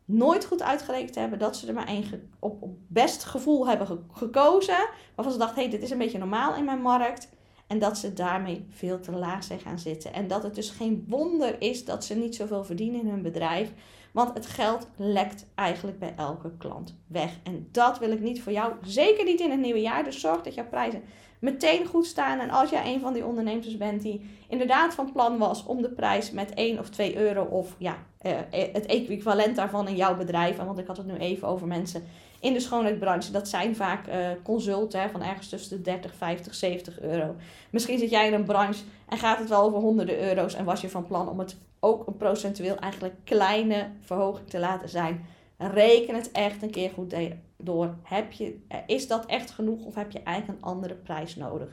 nooit 0.06 0.46
goed 0.46 0.62
uitgerekend 0.62 1.15
hebben, 1.15 1.39
dat 1.39 1.58
ze 1.58 1.67
er 1.67 1.74
maar 1.74 1.88
één 1.88 2.30
op, 2.39 2.62
op 2.62 2.78
best 2.88 3.24
gevoel 3.24 3.67
hebben 3.67 4.06
gekozen, 4.12 4.89
waarvan 5.15 5.34
ze 5.34 5.39
dachten, 5.39 5.56
hé, 5.56 5.62
hey, 5.62 5.72
dit 5.72 5.82
is 5.82 5.89
een 5.89 5.98
beetje 5.98 6.17
normaal 6.17 6.56
in 6.56 6.65
mijn 6.65 6.82
markt. 6.82 7.30
En 7.67 7.80
dat 7.80 7.97
ze 7.97 8.13
daarmee 8.13 8.65
veel 8.69 8.99
te 8.99 9.12
laag 9.12 9.43
zijn 9.43 9.60
gaan 9.60 9.80
zitten. 9.80 10.13
En 10.13 10.27
dat 10.27 10.43
het 10.43 10.56
dus 10.56 10.69
geen 10.69 11.06
wonder 11.08 11.62
is 11.62 11.86
dat 11.86 12.06
ze 12.06 12.15
niet 12.15 12.36
zoveel 12.36 12.63
verdienen 12.63 13.01
in 13.01 13.10
hun 13.10 13.21
bedrijf. 13.21 13.71
Want 14.12 14.34
het 14.34 14.45
geld 14.45 14.88
lekt 14.95 15.45
eigenlijk 15.56 15.99
bij 15.99 16.13
elke 16.17 16.51
klant 16.58 16.95
weg. 17.08 17.32
En 17.43 17.67
dat 17.71 17.99
wil 17.99 18.12
ik 18.12 18.19
niet 18.19 18.41
voor 18.41 18.51
jou. 18.51 18.73
Zeker 18.82 19.25
niet 19.25 19.39
in 19.39 19.51
het 19.51 19.60
nieuwe 19.60 19.82
jaar. 19.82 20.03
Dus 20.03 20.19
zorg 20.19 20.41
dat 20.41 20.53
jouw 20.53 20.67
prijzen 20.67 21.03
meteen 21.39 21.86
goed 21.86 22.06
staan. 22.06 22.39
En 22.39 22.49
als 22.49 22.69
jij 22.69 22.93
een 22.93 22.99
van 22.99 23.13
die 23.13 23.25
ondernemers 23.25 23.77
bent 23.77 24.01
die 24.01 24.30
inderdaad 24.47 24.93
van 24.93 25.12
plan 25.12 25.38
was 25.38 25.65
om 25.65 25.82
de 25.82 25.89
prijs 25.89 26.32
met 26.32 26.53
1 26.53 26.80
of 26.80 26.89
2 26.89 27.17
euro 27.17 27.43
of 27.43 27.75
ja, 27.77 27.97
eh, 28.17 28.34
het 28.49 28.86
equivalent 28.86 29.56
daarvan 29.56 29.88
in 29.88 29.95
jouw 29.95 30.15
bedrijf. 30.15 30.58
Want 30.58 30.80
ik 30.80 30.88
had 30.88 30.97
het 30.97 31.06
nu 31.06 31.15
even 31.15 31.47
over 31.47 31.67
mensen 31.67 32.03
in 32.39 32.54
de 32.54 32.60
schoonheidsbranche. 32.60 33.32
Dat 33.32 33.47
zijn 33.47 33.76
vaak 33.76 34.08
uh, 34.08 34.30
consulten 34.43 35.10
van 35.10 35.23
ergens 35.23 35.50
tussen 35.50 35.78
de 35.78 35.84
30, 35.84 36.15
50, 36.15 36.56
70 36.56 37.00
euro. 37.02 37.36
Misschien 37.69 38.00
zit 38.00 38.10
jij 38.10 38.28
in 38.28 38.34
een 38.34 38.45
branche 38.45 38.84
en 39.10 39.17
gaat 39.17 39.39
het 39.39 39.50
wel 39.50 39.63
over 39.63 39.80
honderden 39.80 40.19
euro's. 40.19 40.54
En 40.54 40.65
was 40.65 40.82
je 40.82 40.89
van 40.89 41.08
plan 41.08 41.30
om 41.30 41.39
het 41.39 41.58
ook 41.80 42.08
een 42.08 42.17
procentueel 42.17 42.76
eigenlijk 42.76 43.15
kleine 43.23 43.89
verhoging 44.02 44.50
te 44.50 44.60
laten 44.60 44.89
zijn. 44.89 45.26
Reken 45.58 46.15
het 46.15 46.32
echt 46.32 46.62
een 46.62 46.71
keer 46.71 46.89
goed 46.89 47.15
door. 47.58 47.95
Heb 48.04 48.32
je, 48.32 48.60
eh, 48.67 48.78
is 48.86 49.08
dat 49.08 49.26
echt 49.26 49.52
genoeg 49.52 49.86
of 49.86 49.95
heb 49.95 50.12
je 50.12 50.23
eigenlijk 50.23 50.60
een 50.60 50.67
andere 50.69 50.93
prijs 50.93 51.36
nodig? 51.36 51.69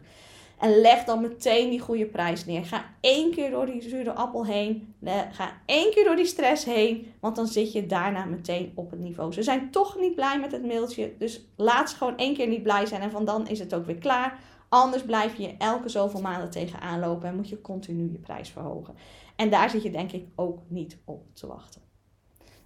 En 0.64 0.80
leg 0.80 1.04
dan 1.04 1.20
meteen 1.20 1.70
die 1.70 1.80
goede 1.80 2.06
prijs 2.06 2.44
neer. 2.44 2.64
Ga 2.64 2.84
één 3.00 3.30
keer 3.30 3.50
door 3.50 3.66
die 3.66 3.82
zure 3.82 4.12
appel 4.12 4.46
heen. 4.46 4.94
Ga 5.30 5.52
één 5.66 5.90
keer 5.90 6.04
door 6.04 6.16
die 6.16 6.24
stress 6.24 6.64
heen. 6.64 7.12
Want 7.20 7.36
dan 7.36 7.46
zit 7.46 7.72
je 7.72 7.86
daarna 7.86 8.24
meteen 8.24 8.72
op 8.74 8.90
het 8.90 9.00
niveau. 9.00 9.32
Ze 9.32 9.42
zijn 9.42 9.70
toch 9.70 9.98
niet 9.98 10.14
blij 10.14 10.40
met 10.40 10.52
het 10.52 10.66
mailtje. 10.66 11.12
Dus 11.18 11.46
laat 11.56 11.90
ze 11.90 11.96
gewoon 11.96 12.16
één 12.16 12.34
keer 12.34 12.46
niet 12.46 12.62
blij 12.62 12.86
zijn. 12.86 13.00
En 13.00 13.10
van 13.10 13.24
dan 13.24 13.48
is 13.48 13.58
het 13.58 13.74
ook 13.74 13.86
weer 13.86 13.98
klaar. 13.98 14.38
Anders 14.68 15.02
blijf 15.02 15.36
je 15.36 15.54
elke 15.58 15.88
zoveel 15.88 16.20
maanden 16.20 16.50
tegenaan 16.50 17.00
lopen. 17.00 17.28
En 17.28 17.36
moet 17.36 17.48
je 17.48 17.60
continu 17.60 18.12
je 18.12 18.18
prijs 18.18 18.48
verhogen. 18.48 18.94
En 19.36 19.50
daar 19.50 19.70
zit 19.70 19.82
je 19.82 19.90
denk 19.90 20.12
ik 20.12 20.26
ook 20.34 20.58
niet 20.68 20.96
op 21.04 21.22
te 21.32 21.46
wachten. 21.46 21.82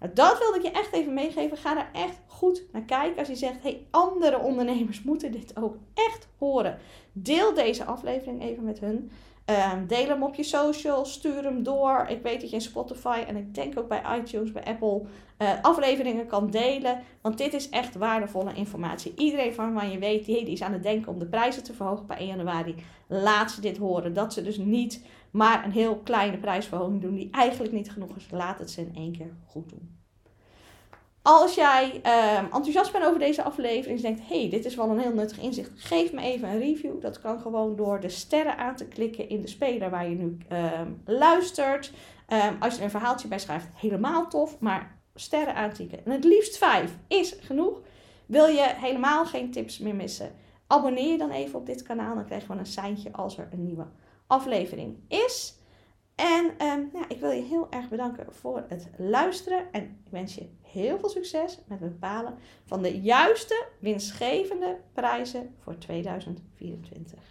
Nou, 0.00 0.12
dat 0.12 0.38
wilde 0.38 0.56
ik 0.56 0.62
je 0.62 0.70
echt 0.70 0.92
even 0.92 1.14
meegeven. 1.14 1.56
Ga 1.56 1.76
er 1.76 2.00
echt 2.00 2.20
goed 2.26 2.62
naar 2.72 2.82
kijken. 2.82 3.18
Als 3.18 3.28
je 3.28 3.36
zegt, 3.36 3.62
hey, 3.62 3.86
andere 3.90 4.38
ondernemers 4.38 5.02
moeten 5.02 5.32
dit 5.32 5.56
ook 5.56 5.76
echt 5.94 6.28
horen. 6.38 6.78
Deel 7.12 7.54
deze 7.54 7.84
aflevering 7.84 8.42
even 8.42 8.64
met 8.64 8.80
hun. 8.80 9.10
Um, 9.50 9.86
deel 9.86 10.06
hem 10.06 10.22
op 10.22 10.34
je 10.34 10.42
social, 10.42 11.04
stuur 11.04 11.44
hem 11.44 11.62
door. 11.62 12.06
Ik 12.08 12.22
weet 12.22 12.40
dat 12.40 12.50
je 12.50 12.56
in 12.56 12.62
Spotify 12.62 13.24
en 13.26 13.36
ik 13.36 13.54
denk 13.54 13.78
ook 13.78 13.88
bij 13.88 14.02
iTunes, 14.18 14.52
bij 14.52 14.64
Apple, 14.64 15.02
uh, 15.38 15.50
afleveringen 15.62 16.26
kan 16.26 16.50
delen. 16.50 17.02
Want 17.20 17.38
dit 17.38 17.54
is 17.54 17.68
echt 17.68 17.96
waardevolle 17.96 18.54
informatie. 18.54 19.12
Iedereen 19.16 19.54
van 19.54 19.90
je 19.90 19.98
weet, 19.98 20.24
die 20.24 20.50
is 20.50 20.62
aan 20.62 20.72
het 20.72 20.82
denken 20.82 21.12
om 21.12 21.18
de 21.18 21.26
prijzen 21.26 21.62
te 21.62 21.72
verhogen 21.72 22.06
bij 22.06 22.16
1 22.16 22.26
januari. 22.26 22.74
Laat 23.06 23.50
ze 23.50 23.60
dit 23.60 23.76
horen. 23.76 24.12
Dat 24.12 24.32
ze 24.32 24.42
dus 24.42 24.56
niet 24.56 25.02
maar 25.30 25.64
een 25.64 25.72
heel 25.72 25.96
kleine 25.96 26.36
prijsverhoging 26.36 27.00
doen 27.00 27.14
die 27.14 27.28
eigenlijk 27.30 27.72
niet 27.72 27.90
genoeg 27.90 28.16
is. 28.16 28.26
Laat 28.30 28.58
het 28.58 28.70
ze 28.70 28.80
in 28.80 28.94
één 28.94 29.12
keer 29.12 29.36
goed 29.46 29.68
doen. 29.68 29.96
Als 31.22 31.54
jij 31.54 32.00
uh, 32.06 32.38
enthousiast 32.38 32.92
bent 32.92 33.04
over 33.04 33.18
deze 33.18 33.42
aflevering 33.42 33.96
en 33.96 34.02
denkt, 34.02 34.28
hey, 34.28 34.50
dit 34.50 34.64
is 34.64 34.74
wel 34.74 34.90
een 34.90 34.98
heel 34.98 35.12
nuttig 35.12 35.40
inzicht, 35.40 35.70
geef 35.74 36.12
me 36.12 36.20
even 36.20 36.48
een 36.48 36.58
review. 36.58 37.00
Dat 37.00 37.20
kan 37.20 37.40
gewoon 37.40 37.76
door 37.76 38.00
de 38.00 38.08
sterren 38.08 38.56
aan 38.56 38.76
te 38.76 38.86
klikken 38.86 39.28
in 39.28 39.40
de 39.40 39.48
speler 39.48 39.90
waar 39.90 40.08
je 40.08 40.14
nu 40.14 40.38
uh, 40.52 40.80
luistert. 41.04 41.92
Um, 42.32 42.56
als 42.60 42.76
je 42.76 42.82
een 42.82 42.90
verhaaltje 42.90 43.28
bij 43.28 43.38
schrijft, 43.38 43.66
helemaal 43.74 44.28
tof, 44.28 44.58
maar 44.58 44.98
sterren 45.14 45.54
aantikken. 45.54 46.04
En 46.04 46.12
het 46.12 46.24
liefst 46.24 46.58
vijf 46.58 46.96
is 47.08 47.36
genoeg. 47.40 47.80
Wil 48.26 48.46
je 48.46 48.74
helemaal 48.76 49.26
geen 49.26 49.50
tips 49.50 49.78
meer 49.78 49.94
missen? 49.94 50.34
Abonneer 50.66 51.10
je 51.10 51.18
dan 51.18 51.30
even 51.30 51.58
op 51.58 51.66
dit 51.66 51.82
kanaal, 51.82 52.14
dan 52.14 52.24
krijg 52.24 52.40
je 52.40 52.46
gewoon 52.46 52.60
een 52.60 52.70
seintje 52.70 53.12
als 53.12 53.38
er 53.38 53.48
een 53.52 53.64
nieuwe 53.64 53.86
aflevering 54.28 54.98
is. 55.08 55.56
En 56.14 56.54
ehm, 56.58 56.82
ja, 56.92 57.08
ik 57.08 57.20
wil 57.20 57.30
je 57.30 57.42
heel 57.42 57.66
erg 57.70 57.88
bedanken 57.88 58.26
voor 58.34 58.64
het 58.68 58.88
luisteren. 58.96 59.72
En 59.72 59.82
ik 59.82 60.10
wens 60.10 60.34
je 60.34 60.48
heel 60.62 60.98
veel 60.98 61.08
succes 61.08 61.58
met 61.66 61.80
het 61.80 62.00
bepalen 62.00 62.38
van 62.64 62.82
de 62.82 63.00
juiste 63.00 63.66
winstgevende 63.80 64.80
prijzen 64.92 65.54
voor 65.58 65.78
2024. 65.78 67.22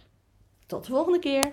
Tot 0.66 0.84
de 0.86 0.92
volgende 0.92 1.18
keer! 1.18 1.52